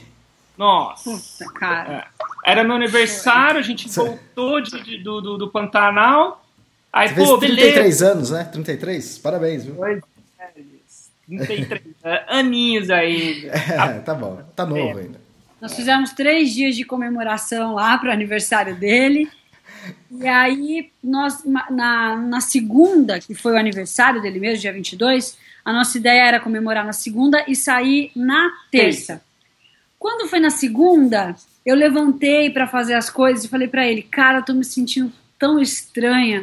[0.58, 1.10] Nossa.
[1.10, 2.06] Puta, cara.
[2.44, 2.50] É.
[2.52, 6.44] Era meu aniversário, a gente Cê- voltou de- de- do, do, do Pantanal.
[6.92, 7.60] Aí, Você fez pô, beleza.
[7.62, 8.44] 33 anos, né?
[8.44, 9.18] 33?
[9.18, 9.74] Parabéns, viu?
[9.76, 10.02] Pois
[10.38, 10.50] é,
[11.26, 13.48] 33 é, aninhos ainda.
[13.48, 14.42] É, tá bom.
[14.56, 15.20] Tá novo ainda.
[15.60, 19.28] Nós fizemos três dias de comemoração lá para o aniversário dele.
[20.10, 25.72] E aí, nós, na, na segunda, que foi o aniversário dele mesmo, dia 22, a
[25.72, 29.22] nossa ideia era comemorar na segunda e sair na terça.
[29.98, 31.34] Quando foi na segunda,
[31.66, 35.12] eu levantei para fazer as coisas e falei para ele: Cara, eu tô me sentindo
[35.38, 36.42] tão estranha,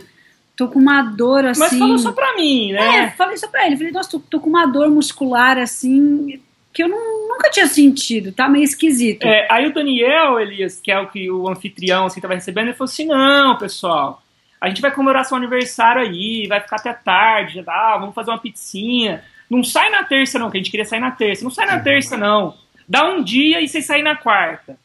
[0.55, 1.59] tô com uma dor assim.
[1.61, 3.13] Mas falou só pra mim, É, né?
[3.17, 3.77] falei isso pra ele.
[3.77, 6.39] Falei, nossa, tô, tô com uma dor muscular assim
[6.75, 9.25] que eu não- nunca tinha sentido, tá meio esquisito.
[9.25, 12.73] É, aí o Daniel, Elias, que é o que o anfitrião assim, tava recebendo, ele
[12.77, 14.21] falou assim: não, pessoal,
[14.59, 18.37] a gente vai comemorar seu aniversário aí, vai ficar até tarde, ah, vamos fazer uma
[18.39, 19.23] pizzinha.
[19.49, 21.43] Não sai na terça, não, que a gente queria sair na terça.
[21.43, 22.55] Não sai na terça, não.
[22.87, 24.77] Dá um dia e vocês saem na quarta.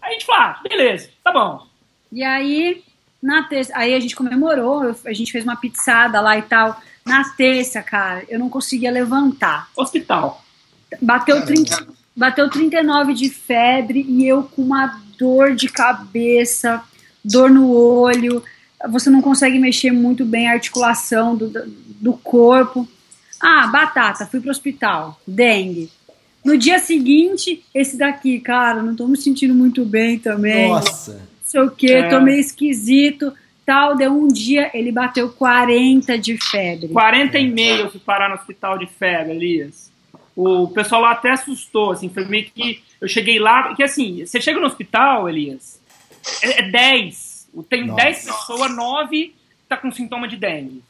[0.00, 1.66] Aí a gente falou, ah, beleza, tá bom.
[2.12, 2.82] E aí,
[3.22, 6.78] na terça, aí a gente comemorou, a gente fez uma pizzada lá e tal.
[7.06, 9.68] Na terça, cara, eu não conseguia levantar.
[9.76, 10.41] Hospital.
[11.00, 11.54] Bateu, Caramba.
[11.54, 11.86] 30,
[12.16, 16.82] bateu 39 de febre e eu com uma dor de cabeça,
[17.24, 18.42] dor no olho.
[18.90, 21.50] Você não consegue mexer muito bem a articulação do,
[22.00, 22.86] do corpo.
[23.40, 25.20] Ah, batata, fui pro hospital.
[25.26, 25.90] Dengue.
[26.44, 30.68] No dia seguinte, esse daqui, cara, não tô me sentindo muito bem também.
[30.68, 31.12] Nossa.
[31.12, 32.08] Não sei o que, É.
[32.08, 33.32] tô meio esquisito.
[33.64, 36.88] Tal, deu um dia, ele bateu 40 de febre.
[36.88, 39.91] 40 e meio eu fui parar no hospital de febre, Elias.
[40.34, 42.82] O pessoal lá até assustou, assim, foi meio que.
[43.00, 45.80] Eu cheguei lá, que assim, você chega no hospital, Elias,
[46.42, 47.48] é, é 10.
[47.68, 48.04] Tem Nossa.
[48.04, 49.34] 10 pessoas, 9
[49.68, 50.82] tá com sintoma de dengue.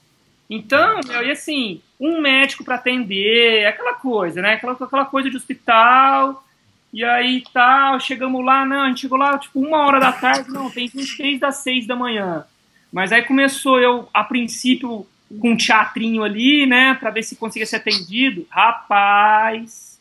[0.49, 4.55] Então, meu, e assim, um médico para atender, aquela coisa, né?
[4.55, 6.45] Aquela, aquela coisa de hospital.
[6.93, 10.51] E aí tal, chegamos lá, não, a gente chegou lá tipo uma hora da tarde,
[10.51, 12.45] não, tem 23 das 6 da manhã.
[12.93, 15.07] Mas aí começou eu, a princípio,
[15.41, 18.47] com um teatrinho ali, né, pra ver se conseguia ser atendido.
[18.51, 19.99] Rapaz,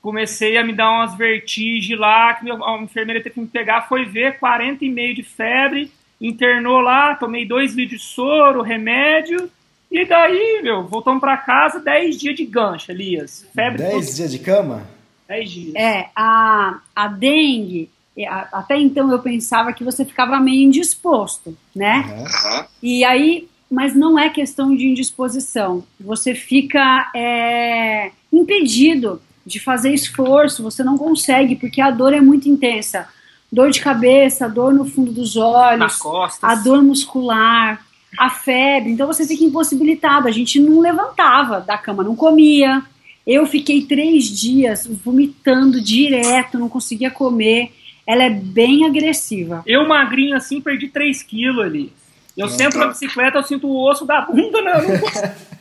[0.00, 4.04] comecei a me dar umas vertigens lá, que a enfermeira teve que me pegar, foi
[4.04, 5.90] ver, 40 e meio de febre,
[6.20, 9.50] internou lá, tomei dois litros de soro, remédio,
[9.90, 13.46] e daí, meu, voltamos pra casa, 10 dias de gancho, Elias.
[13.54, 14.86] Febre 10 dias de cama?
[15.26, 15.74] 10 dias.
[15.74, 21.56] É, a, a dengue, é, a- até então eu pensava que você ficava meio indisposto,
[21.74, 22.04] né?
[22.44, 22.66] Aham.
[22.82, 25.84] E aí, mas não é questão de indisposição.
[26.00, 32.48] Você fica é, impedido de fazer esforço, você não consegue, porque a dor é muito
[32.48, 33.08] intensa.
[33.50, 35.98] Dor de cabeça, dor no fundo dos olhos,
[36.42, 37.82] a dor muscular,
[38.18, 38.90] a febre.
[38.92, 40.28] Então você fica impossibilitado.
[40.28, 42.82] A gente não levantava da cama, não comia.
[43.26, 47.72] Eu fiquei três dias vomitando direto, não conseguia comer.
[48.06, 49.62] ela é bem agressiva.
[49.66, 51.92] Eu, magrinho assim, perdi 3 quilos ali.
[52.38, 54.72] Eu sento na bicicleta, eu sinto o osso da bunda, né?
[54.76, 54.98] Eu não...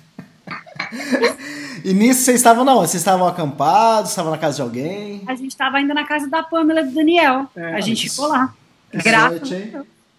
[1.83, 2.77] E nisso vocês estavam não?
[2.77, 5.21] Vocês estavam acampados, estavam na casa de alguém?
[5.27, 7.49] A gente estava ainda na casa da Pamela e do Daniel.
[7.55, 8.15] É, a gente isso.
[8.15, 8.53] ficou lá.
[8.93, 9.49] Graças.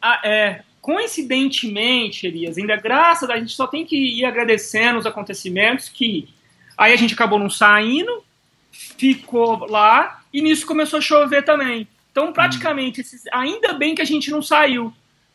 [0.00, 5.06] Ah, é, coincidentemente, Elias, ainda graças a a gente só tem que ir agradecendo os
[5.06, 6.28] acontecimentos que
[6.76, 8.22] aí a gente acabou não saindo,
[8.70, 11.88] ficou lá e nisso começou a chover também.
[12.12, 14.92] Então, praticamente, esses- ainda bem que a gente não saiu,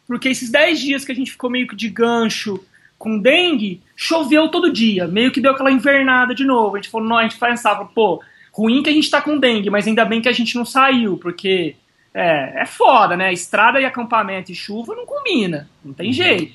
[0.08, 2.64] porque esses 10 dias que a gente ficou meio que de gancho
[2.97, 6.76] com dengue, choveu todo dia, meio que deu aquela invernada de novo.
[6.76, 9.70] A gente falou, não, a gente pensava, pô, ruim que a gente tá com dengue,
[9.70, 11.76] mas ainda bem que a gente não saiu, porque
[12.14, 13.34] é, é foda, né?
[13.34, 16.54] Estrada e acampamento e chuva não combina, não tem jeito.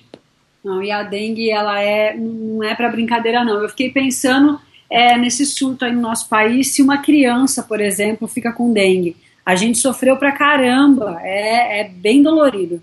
[0.65, 3.63] Não, e a dengue, ela é, não é para brincadeira, não.
[3.63, 8.27] Eu fiquei pensando é, nesse surto aí no nosso país, se uma criança, por exemplo,
[8.27, 9.17] fica com dengue.
[9.45, 12.83] A gente sofreu pra caramba, é, é bem dolorido.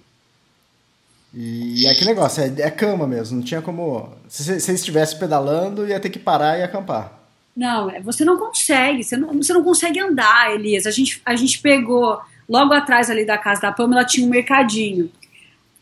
[1.37, 4.09] E é aquele negócio, é, é cama mesmo, não tinha como.
[4.29, 7.19] Se você- se você estivesse pedalando, ia ter que parar e acampar.
[7.55, 10.85] Não, é, você não consegue, você não, você não consegue andar, Elias.
[10.85, 15.11] A gente, a gente pegou, logo atrás ali da casa da Pamela, tinha um mercadinho.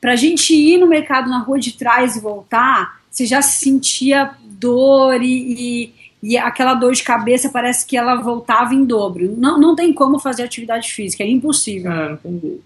[0.01, 5.22] Pra gente ir no mercado na rua de trás e voltar, você já sentia dor
[5.22, 5.28] e,
[5.84, 5.93] e,
[6.32, 9.34] e aquela dor de cabeça parece que ela voltava em dobro.
[9.38, 12.64] Não, não tem como fazer atividade física, é impossível, Ah, não tem jeito.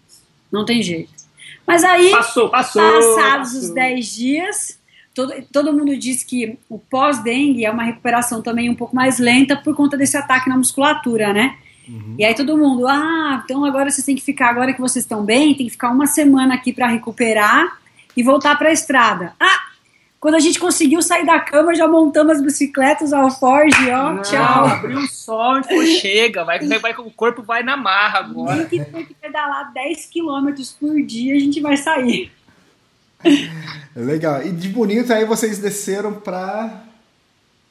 [0.52, 1.27] não tem jeito.
[1.68, 2.82] Mas aí, Passou, passou.
[2.82, 3.60] passados passou.
[3.60, 4.80] os 10 dias,
[5.14, 9.56] todo, todo mundo diz que o pós-dengue é uma recuperação também um pouco mais lenta
[9.58, 11.58] por conta desse ataque na musculatura, né?
[12.18, 15.24] E aí todo mundo, ah, então agora vocês têm que ficar, agora que vocês estão
[15.24, 17.80] bem, tem que ficar uma semana aqui para recuperar
[18.16, 19.34] e voltar para a estrada.
[19.40, 19.60] Ah,
[20.20, 24.66] quando a gente conseguiu sair da cama, já montamos as bicicletas, alforge, ó, Não, tchau.
[24.66, 28.20] abriu o sol, a gente falou, chega, vai, vai, vai, o corpo vai na marra
[28.20, 28.66] agora.
[28.66, 32.32] Tem que, tem que pedalar 10 quilômetros por dia, a gente vai sair.
[33.96, 34.46] Legal.
[34.46, 36.84] E de bonito, aí vocês desceram pra.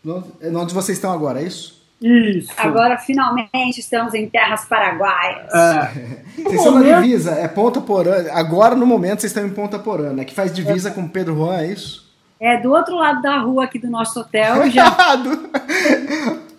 [0.05, 1.77] Onde onde vocês estão agora, é isso?
[2.01, 2.53] Isso.
[2.57, 5.53] Agora, finalmente, estamos em terras paraguaias.
[5.53, 8.31] É, Vocês estão na divisa, é Ponta Porã.
[8.33, 10.25] Agora, no momento, vocês estão em Ponta Porã, né?
[10.25, 12.06] Que faz divisa com Pedro Juan, é isso?
[12.39, 14.95] É do outro lado da rua aqui do nosso hotel, já.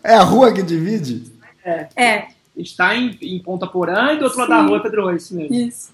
[0.04, 1.32] É a rua que divide?
[1.96, 4.68] É, está em, em Ponta Porã e do outro lado da Sim.
[4.68, 5.54] rua é Pedro Reis mesmo.
[5.56, 5.92] isso.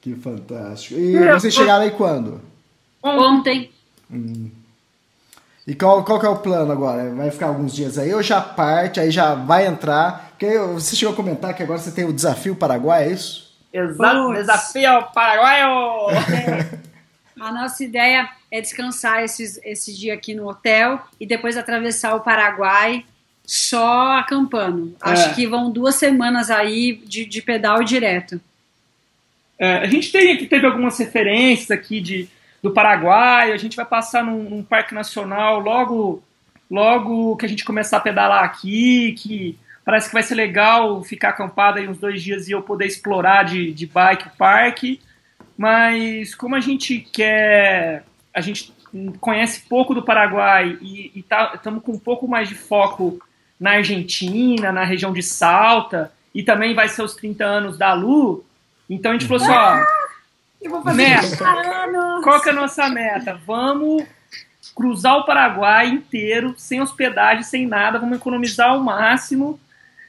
[0.00, 1.00] Que fantástico.
[1.00, 2.40] E É, vocês chegaram aí quando?
[3.02, 3.70] Ontem.
[5.66, 7.12] E qual, qual que é o plano agora?
[7.12, 10.28] Vai ficar alguns dias aí ou já parte, aí já vai entrar?
[10.30, 13.46] Porque você chegou a comentar que agora você tem o desafio Paraguai, é isso?
[13.72, 16.06] Exato, desafio ao paraguaio!
[17.38, 22.20] A nossa ideia é descansar esses, esse dia aqui no hotel e depois atravessar o
[22.20, 23.04] Paraguai
[23.44, 24.96] só acampando.
[25.00, 25.34] Acho É.
[25.34, 28.40] que vão duas semanas aí de, de pedal direto.
[29.58, 32.28] É, a gente tem, teve algumas referências aqui de,
[32.62, 36.22] do Paraguai, a gente vai passar num, num parque nacional logo,
[36.70, 41.30] logo que a gente começar a pedalar aqui, que parece que vai ser legal ficar
[41.30, 45.00] acampado aí uns dois dias e eu poder explorar de, de bike o parque.
[45.56, 48.04] Mas como a gente quer.
[48.34, 48.74] A gente
[49.20, 53.18] conhece pouco do Paraguai e estamos com um pouco mais de foco
[53.58, 58.44] na Argentina, na região de Salta, e também vai ser os 30 anos da Lu.
[58.88, 59.84] Então a gente falou assim: ó,
[60.60, 61.36] Eu vou fazer Meta.
[61.36, 62.24] 30 anos.
[62.24, 63.40] qual que é a nossa meta?
[63.46, 64.04] Vamos
[64.74, 69.58] cruzar o Paraguai inteiro, sem hospedagem, sem nada, vamos economizar ao máximo.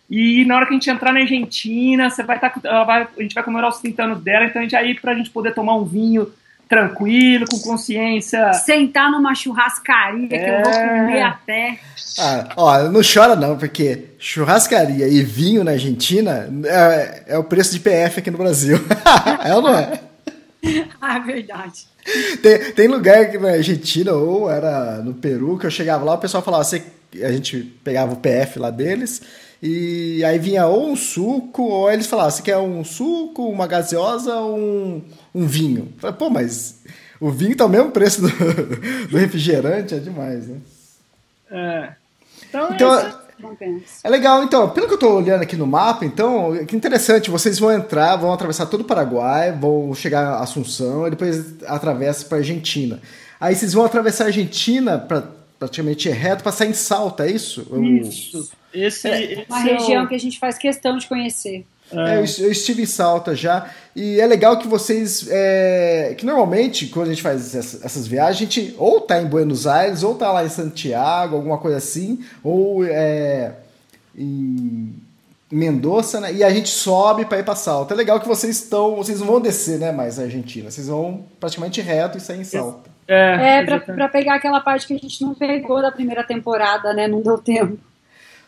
[0.09, 3.21] E na hora que a gente entrar na Argentina, você vai estar, ela vai, a
[3.21, 5.75] gente vai comemorar os 30 anos dela, então a gente aí pra gente poder tomar
[5.75, 6.31] um vinho
[6.67, 8.53] tranquilo, com consciência.
[8.53, 10.87] Sentar numa churrascaria que eu vou É.
[10.87, 11.79] comer até.
[12.19, 17.73] Ah, ó, não chora não, porque churrascaria e vinho na Argentina é, é o preço
[17.73, 18.77] de PF aqui no Brasil.
[19.43, 19.99] é ou não é?
[20.99, 21.85] Ah, é verdade.
[22.41, 26.17] Tem, tem lugar aqui na Argentina ou era no Peru que eu chegava lá, o
[26.17, 26.83] pessoal falava, você,
[27.23, 29.21] a gente pegava o PF lá deles
[29.61, 34.35] e aí vinha ou um suco ou eles falavam, você quer um suco, uma gaseosa
[34.35, 35.03] ou um,
[35.33, 35.93] um vinho?
[35.95, 36.83] Eu falei, Pô, mas
[37.19, 38.29] o vinho tá o mesmo preço do,
[39.09, 40.57] do refrigerante, é demais, né?
[41.49, 41.89] É.
[42.49, 43.27] Então, Então, é.
[43.39, 43.99] Não penso.
[44.03, 47.59] É legal, então, pelo que eu tô olhando aqui no mapa, então, que interessante, vocês
[47.59, 52.39] vão entrar, vão atravessar todo o Paraguai, vão chegar a Assunção e depois atravessa para
[52.39, 52.99] Argentina.
[53.39, 55.23] Aí vocês vão atravessar a Argentina pra,
[55.59, 57.65] praticamente reto, passar em Salta, é isso?
[58.01, 58.51] Isso.
[58.73, 61.65] Esse, esse Uma é o- região que a gente faz questão de conhecer.
[61.89, 65.25] É, eu, eu estive em Salta já, e é legal que vocês.
[65.31, 69.25] é, que normalmente, quando a gente faz essa- essas viagens, a gente ou tá em
[69.25, 73.53] Buenos Aires, ou tá lá em Santiago, alguma coisa assim, ou é,
[74.17, 74.93] em,
[75.49, 76.33] Mendoza, né?
[76.33, 77.93] E a gente sobe para ir para Salta.
[77.93, 80.69] É legal que vocês estão, vocês não vão descer, né, mais a Argentina.
[80.69, 82.89] Vocês vão praticamente reto e sair em Salta.
[83.07, 87.07] É, é para pegar aquela parte que a gente não pegou da primeira temporada, né?
[87.07, 87.79] Não deu tempo.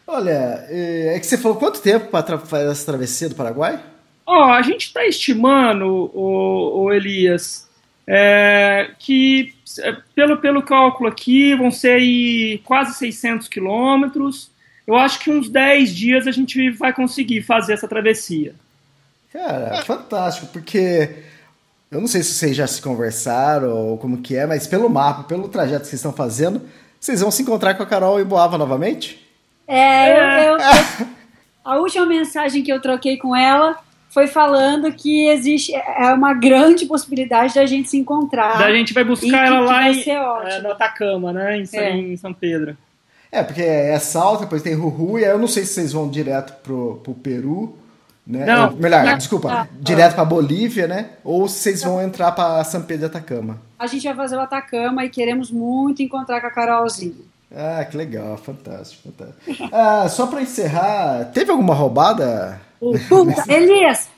[0.05, 3.79] Olha, é, é que você falou quanto tempo para fazer essa travessia do Paraguai?
[4.25, 7.69] Ó, oh, a gente está estimando, o, o Elias,
[8.05, 14.51] é, que é, pelo, pelo cálculo aqui vão ser quase 600 quilômetros.
[14.85, 18.55] Eu acho que uns 10 dias a gente vai conseguir fazer essa travessia.
[19.31, 21.23] Cara, fantástico, porque
[21.91, 25.23] eu não sei se vocês já se conversaram ou como que é, mas pelo mapa,
[25.23, 26.61] pelo trajeto que vocês estão fazendo,
[26.99, 29.25] vocês vão se encontrar com a Carol em Boava novamente?
[29.67, 30.57] É, eu, eu,
[31.63, 33.77] a última mensagem que eu troquei com ela
[34.09, 38.57] foi falando que existe é uma grande possibilidade da gente se encontrar.
[38.57, 41.95] Da gente vai buscar ela lá em, é, no Atacama, né, em, é.
[41.95, 42.75] em, São Pedro.
[43.31, 46.09] É, porque é Salta, depois tem Ruhu, e aí eu não sei se vocês vão
[46.09, 47.77] direto pro, pro Peru,
[48.25, 48.45] né?
[48.45, 51.11] Não, Ou, melhor, não, desculpa, não, direto para Bolívia, né?
[51.23, 53.59] Ou se vocês vão entrar para São Pedro de Atacama.
[53.77, 57.15] A gente vai fazer o Atacama e queremos muito encontrar com a Carolzinha.
[57.55, 59.69] Ah, que legal, fantástico, fantástico.
[59.73, 62.61] Ah, só para encerrar, teve alguma roubada?
[62.79, 64.09] Puta, Elias,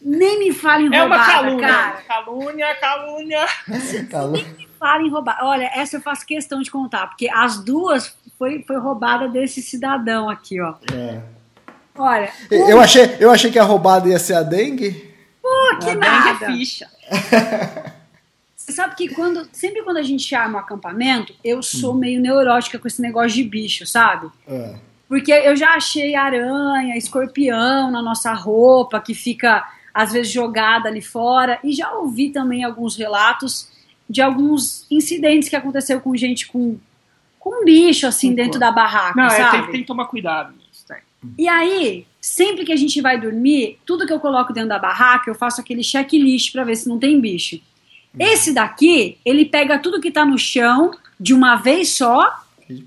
[0.00, 2.02] nem me fale em é roubada, uma calúnia, cara.
[2.08, 3.46] Calúnia, calúnia.
[4.10, 4.42] calúnia.
[4.44, 5.44] Nem me fale em roubada.
[5.44, 10.28] Olha, essa eu faço questão de contar, porque as duas foi, foi roubada desse cidadão
[10.28, 10.74] aqui, ó.
[10.92, 11.20] É.
[11.96, 12.32] Olha.
[12.50, 15.12] Eu, achei, eu achei que a roubada ia ser a dengue.
[15.40, 16.38] Pô, que a nada.
[16.38, 16.88] Dengue é ficha.
[18.56, 21.98] Você sabe que quando, sempre quando a gente arma um acampamento, eu sou hum.
[21.98, 24.30] meio neurótica com esse negócio de bicho, sabe?
[24.46, 24.76] É.
[25.08, 31.02] Porque eu já achei aranha, escorpião na nossa roupa, que fica às vezes jogada ali
[31.02, 33.68] fora, e já ouvi também alguns relatos
[34.08, 36.78] de alguns incidentes que aconteceu com gente com,
[37.38, 39.42] com bicho assim dentro da barraca, Não, sabe?
[39.42, 40.54] É, tem, tem que tomar cuidado.
[41.38, 45.30] E aí, sempre que a gente vai dormir, tudo que eu coloco dentro da barraca,
[45.30, 47.60] eu faço aquele checklist para ver se não tem bicho.
[48.18, 52.42] Esse daqui, ele pega tudo que tá no chão de uma vez só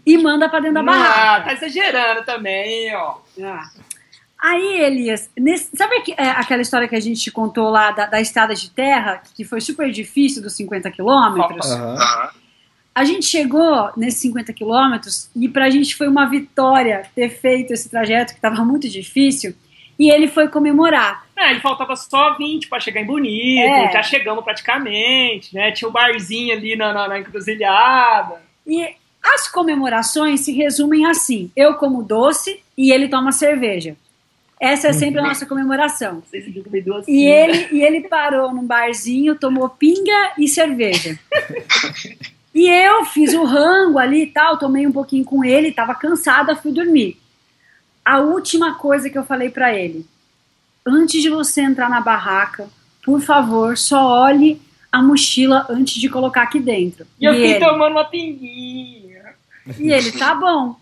[0.05, 1.21] e manda para dentro da barraca.
[1.21, 3.17] Ah, tá exagerando também, ó.
[3.41, 3.69] Ah.
[4.37, 8.21] Aí, Elias, nesse, sabe que, é, aquela história que a gente contou lá da, da
[8.21, 11.65] estrada de terra, que foi super difícil dos 50 quilômetros?
[11.65, 11.95] Uhum.
[12.95, 17.89] A gente chegou nesses 50 quilômetros e pra gente foi uma vitória ter feito esse
[17.89, 19.53] trajeto que estava muito difícil.
[19.99, 21.25] E ele foi comemorar.
[21.37, 23.91] É, ele faltava só 20 para chegar em Bonito, é.
[23.91, 25.73] já chegamos praticamente, né?
[25.73, 28.41] Tinha o um barzinho ali na, na, na encruzilhada.
[28.65, 28.87] E
[29.21, 33.97] as comemorações se resumem assim: eu como doce e ele toma cerveja.
[34.57, 35.27] Essa é sempre a uhum.
[35.27, 36.23] nossa comemoração.
[37.11, 41.19] E ele, e ele parou num barzinho, tomou pinga e cerveja.
[42.55, 46.55] e eu fiz o rango ali e tal, tomei um pouquinho com ele, tava cansada,
[46.55, 47.19] fui dormir
[48.05, 50.05] a última coisa que eu falei para ele:
[50.85, 52.69] antes de você entrar na barraca,
[53.03, 57.05] por favor, só olhe a mochila antes de colocar aqui dentro.
[57.19, 59.33] E, e eu fiquei ele, tomando uma pinguinha.
[59.79, 60.75] E ele, tá bom.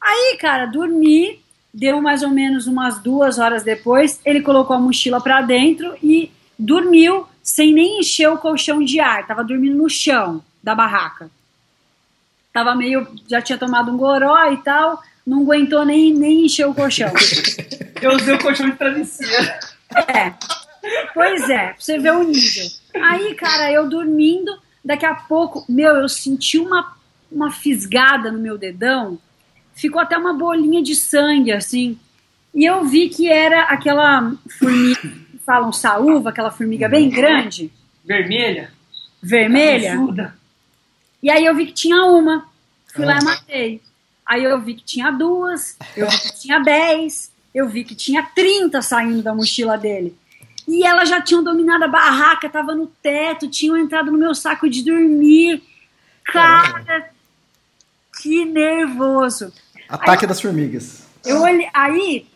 [0.00, 1.40] Aí, cara, dormi,
[1.74, 6.30] deu mais ou menos umas duas horas depois, ele colocou a mochila para dentro e
[6.56, 9.26] dormiu sem nem encher o colchão de ar.
[9.26, 11.30] Tava dormindo no chão da barraca.
[12.52, 13.06] Tava meio.
[13.28, 17.12] já tinha tomado um goró e tal não aguentou nem, nem encher o colchão.
[18.02, 19.52] Eu usei o colchão de travesseiro.
[20.08, 20.32] É.
[21.12, 22.64] Pois é, pra você ver o nível.
[22.94, 24.50] Aí, cara, eu dormindo,
[24.82, 26.96] daqui a pouco, meu, eu senti uma,
[27.30, 29.18] uma fisgada no meu dedão,
[29.74, 31.98] ficou até uma bolinha de sangue, assim.
[32.54, 35.12] E eu vi que era aquela formiga,
[35.44, 37.70] falam saúva, aquela formiga bem grande.
[38.02, 38.72] Vermelha?
[39.22, 39.98] Vermelha?
[41.22, 42.46] E aí eu vi que tinha uma.
[42.94, 43.82] Fui lá e matei.
[44.26, 48.22] Aí eu vi que tinha duas, eu vi que tinha dez, eu vi que tinha
[48.22, 50.16] trinta saindo da mochila dele.
[50.68, 54.70] E elas já tinham dominado a barraca, tava no teto, tinham entrado no meu saco
[54.70, 55.62] de dormir.
[56.24, 57.10] Cara,
[58.22, 59.52] que nervoso.
[59.88, 61.02] Ataque aí, das formigas.
[61.24, 62.26] Eu olhei, aí,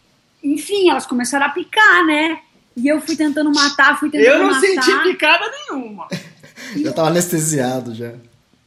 [0.43, 2.41] enfim, elas começaram a picar, né?
[2.77, 4.41] E eu fui tentando matar, fui tentando matar.
[4.41, 4.85] Eu não matar.
[4.85, 6.09] senti picada nenhuma.
[6.75, 8.15] eu tava anestesiado já.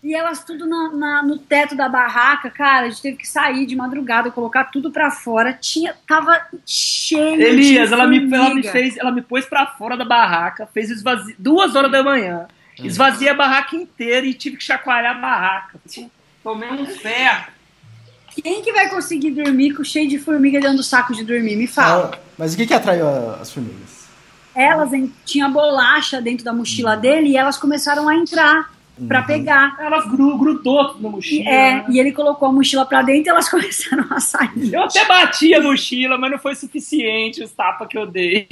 [0.03, 3.65] E elas tudo na, na, no teto da barraca, cara, a gente teve que sair
[3.65, 5.53] de madrugada, colocar tudo pra fora.
[5.53, 10.05] Tinha, tava cheio Elias, ela me, ela me fez, ela me pôs pra fora da
[10.05, 11.35] barraca, fez esvazi...
[11.39, 12.47] duas horas da manhã.
[12.79, 12.85] Hum.
[12.85, 15.79] Esvaziei a barraca inteira e tive que chacoalhar a barraca.
[16.43, 17.47] Tomei um ferro.
[18.43, 21.55] Quem que vai conseguir dormir com cheio de formiga dentro do saco de dormir?
[21.55, 22.11] Me fala.
[22.13, 23.09] Ah, mas o que que atraiu
[23.41, 24.07] as formigas?
[24.53, 24.91] Elas
[25.25, 28.76] tinha bolacha dentro da mochila dele e elas começaram a entrar
[29.07, 29.75] pra pegar.
[29.79, 31.49] Ela gru- grudou na mochila.
[31.49, 31.85] É, né?
[31.89, 34.73] e ele colocou a mochila pra dentro e elas começaram a sair.
[34.73, 38.47] Eu até bati a mochila, mas não foi suficiente os tapas que eu dei.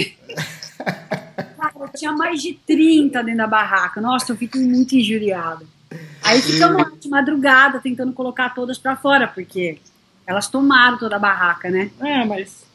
[0.78, 4.00] Cara, tinha mais de 30 dentro da barraca.
[4.02, 5.66] Nossa, eu fiquei muito injuriada.
[6.24, 9.78] Aí ficamos lá de madrugada tentando colocar todas pra fora, porque
[10.28, 11.90] elas tomaram toda a barraca, né?
[12.02, 12.66] É, mas.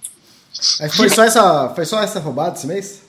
[0.96, 3.02] Foi só essa, foi só essa roubada esse mês?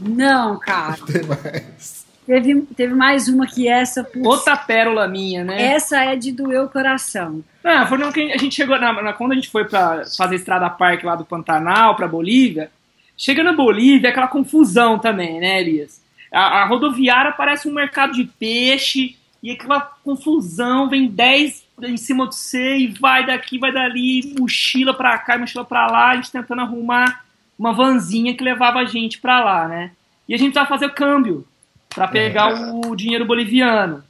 [0.00, 0.96] Não, cara.
[1.06, 1.97] Tem mais.
[2.28, 4.04] Teve, teve mais uma que essa.
[4.04, 5.62] putz, Outra pérola minha, né?
[5.72, 7.42] essa é de doer o coração.
[7.64, 10.36] Ah, foi no que a gente chegou na, na- quando a gente foi pra fazer
[10.36, 12.70] estrada parque lá do Pantanal pra Bolívia.
[13.16, 16.02] Chega na Bolívia, aquela confusão também, né, Elias?
[16.30, 22.28] A, a rodoviária parece um mercado de peixe e aquela confusão, vem 10 em cima
[22.28, 26.30] de você e vai daqui, vai dali, mochila pra cá, mochila pra lá, a gente
[26.30, 27.24] tentando arrumar
[27.58, 29.92] uma vanzinha que levava a gente pra lá, né?
[30.28, 31.46] E a gente precisava fazer o câmbio
[31.94, 34.04] pra pegar o dinheiro boliviano.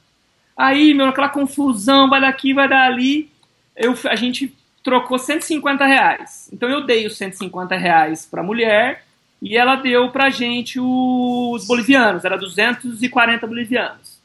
[0.55, 3.29] Aí, meu, aquela confusão, vai daqui, vai dali.
[3.75, 4.53] Eu, a gente
[4.83, 6.49] trocou 150 reais.
[6.51, 9.03] Então eu dei os 150 reais pra mulher
[9.41, 14.19] e ela deu pra gente os bolivianos, era 240 bolivianos.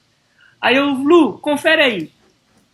[0.61, 2.11] Aí eu, Lu, confere aí.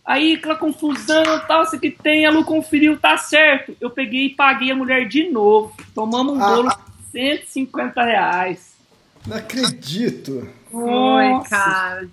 [0.03, 3.75] Aí aquela confusão tal, isso que tem, a Lu conferiu, tá certo.
[3.79, 5.75] Eu peguei e paguei a mulher de novo.
[5.93, 8.75] Tomamos um Ah, bolo de 150 reais.
[9.27, 10.49] Não acredito.
[10.71, 11.49] Foi, Nossa.
[11.49, 12.07] cara.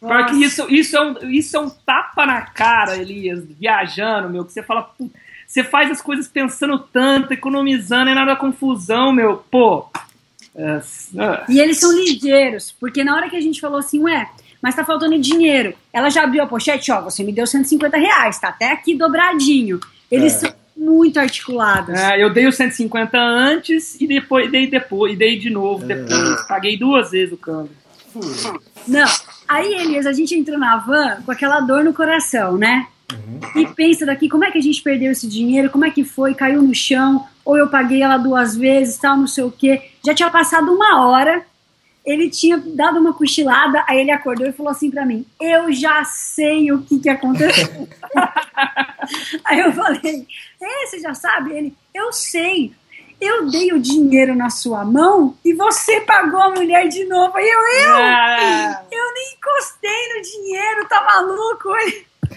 [0.00, 4.52] Porque isso, isso, é um, isso é um tapa na cara, Elias, viajando, meu, que
[4.52, 5.10] você fala, "Pu-
[5.46, 9.86] você faz as coisas pensando tanto, economizando, e nada confusão, meu, pô.
[10.56, 10.80] É,
[11.16, 14.28] é, E eles são ligeiros, porque na hora que a gente falou assim, ué,
[14.60, 18.38] mas tá faltando dinheiro, ela já abriu a pochete, ó, você me deu 150 reais,
[18.40, 19.78] tá até aqui dobradinho.
[20.10, 20.38] Eles É.
[20.40, 21.94] são muito articulados.
[21.94, 26.42] É, eu dei os 150 antes e depois dei depois, e dei de novo depois.
[26.46, 27.70] Paguei duas vezes o câmbio.
[28.86, 29.06] Não,
[29.48, 32.86] aí, Elias, a gente entrou na van com aquela dor no coração, né?
[33.54, 36.34] E pensa daqui, como é que a gente perdeu esse dinheiro, como é que foi,
[36.34, 39.90] caiu no chão, ou eu paguei ela duas vezes, tal, não sei o quê.
[40.04, 41.44] Já tinha passado uma hora,
[42.04, 46.04] ele tinha dado uma cochilada, aí ele acordou e falou assim pra mim, eu já
[46.04, 47.88] sei o que que aconteceu.
[49.44, 50.26] aí eu falei,
[50.60, 51.52] é, você já sabe?
[51.52, 52.72] Ele, eu sei,
[53.24, 57.36] eu dei o dinheiro na sua mão e você pagou a mulher de novo.
[57.36, 57.94] Aí eu, eu?
[57.96, 61.68] Ah, Eu nem encostei no dinheiro, tá maluco?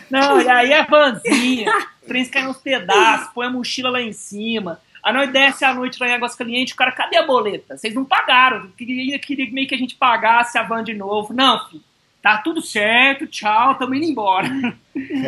[0.09, 1.71] Não, e aí a vanzinha,
[2.03, 4.79] o trem cai nos pedaços, põe a mochila lá em cima.
[5.01, 7.77] A nós desce à noite lá em Águas Calientes, o cara, cadê a boleta?
[7.77, 8.67] Vocês não pagaram.
[8.75, 11.31] Queria, queria meio que a gente pagasse a van de novo.
[11.33, 11.83] Não, filho.
[12.23, 14.47] Tá tudo certo, tchau, tamo indo embora.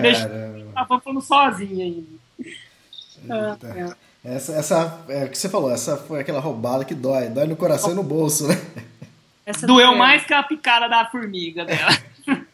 [0.01, 0.71] Caramba.
[0.75, 2.07] A van fomos sozinha ainda.
[3.19, 3.97] Eita.
[4.27, 7.29] Essa, essa, é o que você falou, essa foi aquela roubada que dói.
[7.29, 8.55] Dói no coração e no bolso, né?
[9.45, 11.97] essa Doeu foi- mais que a picada da formiga dela.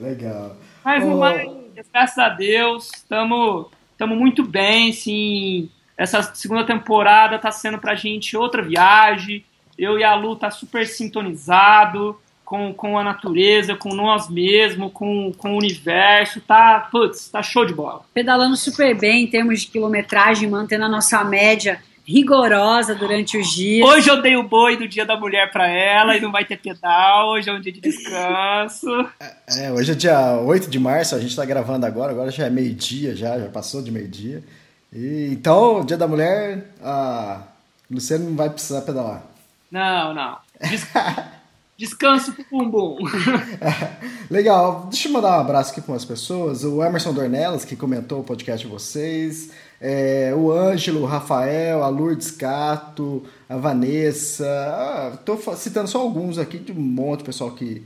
[0.00, 0.56] Legal.
[0.84, 1.48] Mas Ô, mais,
[1.92, 3.68] graças a Deus, estamos
[4.00, 5.70] muito bem, sim.
[5.96, 9.44] Essa segunda temporada tá sendo pra gente outra viagem.
[9.78, 15.32] Eu e a Lu tá super sintonizado com, com a natureza, com nós mesmos, com,
[15.36, 16.40] com o universo.
[16.40, 18.02] Tá, putz, tá show de bola.
[18.14, 23.86] Pedalando super bem em termos de quilometragem, mantendo a nossa média rigorosa durante os dias.
[23.86, 26.56] Hoje eu dei o boi do dia da mulher pra ela e não vai ter
[26.56, 27.30] pedal.
[27.30, 28.88] Hoje é um dia de descanso.
[29.58, 32.50] É, hoje é dia 8 de março, a gente tá gravando agora, agora já é
[32.50, 34.42] meio-dia, já, já passou de meio-dia.
[34.92, 37.42] E, então, dia da mulher, a
[37.90, 39.24] Luciano não vai precisar pedalar.
[39.68, 40.36] Não, não.
[40.60, 40.86] Des-
[41.78, 42.96] Descanso pro bumbum.
[44.30, 46.64] Legal, deixa eu mandar um abraço aqui para umas pessoas.
[46.64, 49.50] O Emerson Dornelas, que comentou o podcast de vocês.
[49.78, 54.46] É, o Ângelo, o Rafael, a Lourdes Cato, a Vanessa.
[54.48, 57.82] Ah, tô fa- citando só alguns aqui de um monte de pessoal que,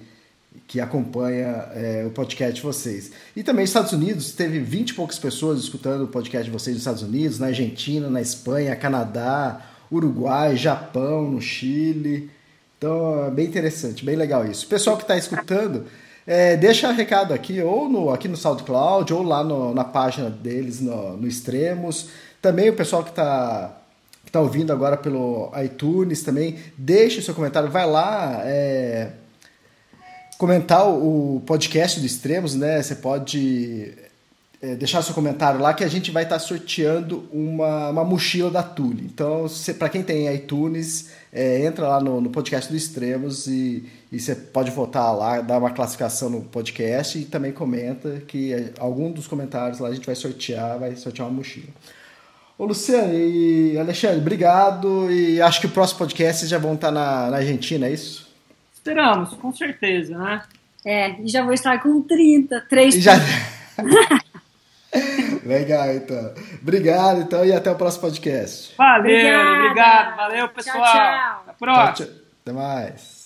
[0.68, 3.10] que acompanha é, o podcast de vocês.
[3.34, 6.74] E também nos Estados Unidos, teve 20 e poucas pessoas escutando o podcast de vocês
[6.76, 12.30] nos Estados Unidos, na Argentina, na Espanha, Canadá, Uruguai, Japão, no Chile.
[12.80, 14.66] Então, é bem interessante, bem legal isso.
[14.66, 15.84] Pessoal que está escutando,
[16.26, 20.80] é, deixa recado aqui, ou no, aqui no SoundCloud, ou lá no- na página deles,
[20.80, 22.08] no, no Extremos.
[22.40, 23.76] Também o pessoal que está
[24.24, 29.10] que tá ouvindo agora pelo iTunes também, deixa o seu comentário, vai lá é,
[30.38, 32.82] comentar o, o podcast do Extremos, né?
[32.82, 33.92] Você pode
[34.62, 38.62] é, deixar seu comentário lá que a gente vai estar sorteando uma, uma mochila da
[38.62, 39.04] Tule.
[39.04, 39.46] Então,
[39.78, 44.34] para quem tem iTunes, é, entra lá no, no podcast do Extremos e, e você
[44.34, 49.26] pode votar lá, dar uma classificação no podcast e também comenta que é, algum dos
[49.26, 51.68] comentários lá a gente vai sortear, vai sortear uma mochila.
[52.58, 56.90] Ô Luciano e Alexandre, obrigado e acho que o próximo podcast vocês já vão estar
[56.90, 58.28] na, na Argentina, é isso?
[58.74, 60.42] Esperamos, com certeza, né?
[60.84, 63.14] É, e já vou estar com 30, 3 E já...
[65.44, 66.34] Legal, então.
[66.60, 68.74] Obrigado, então, e até o próximo podcast.
[68.76, 69.58] Valeu, Obrigada.
[69.60, 70.82] obrigado, valeu, pessoal.
[70.82, 71.00] Tchau, tchau.
[71.00, 71.92] Até a próxima.
[71.92, 72.14] Tchau, tchau.
[72.42, 73.19] Até mais.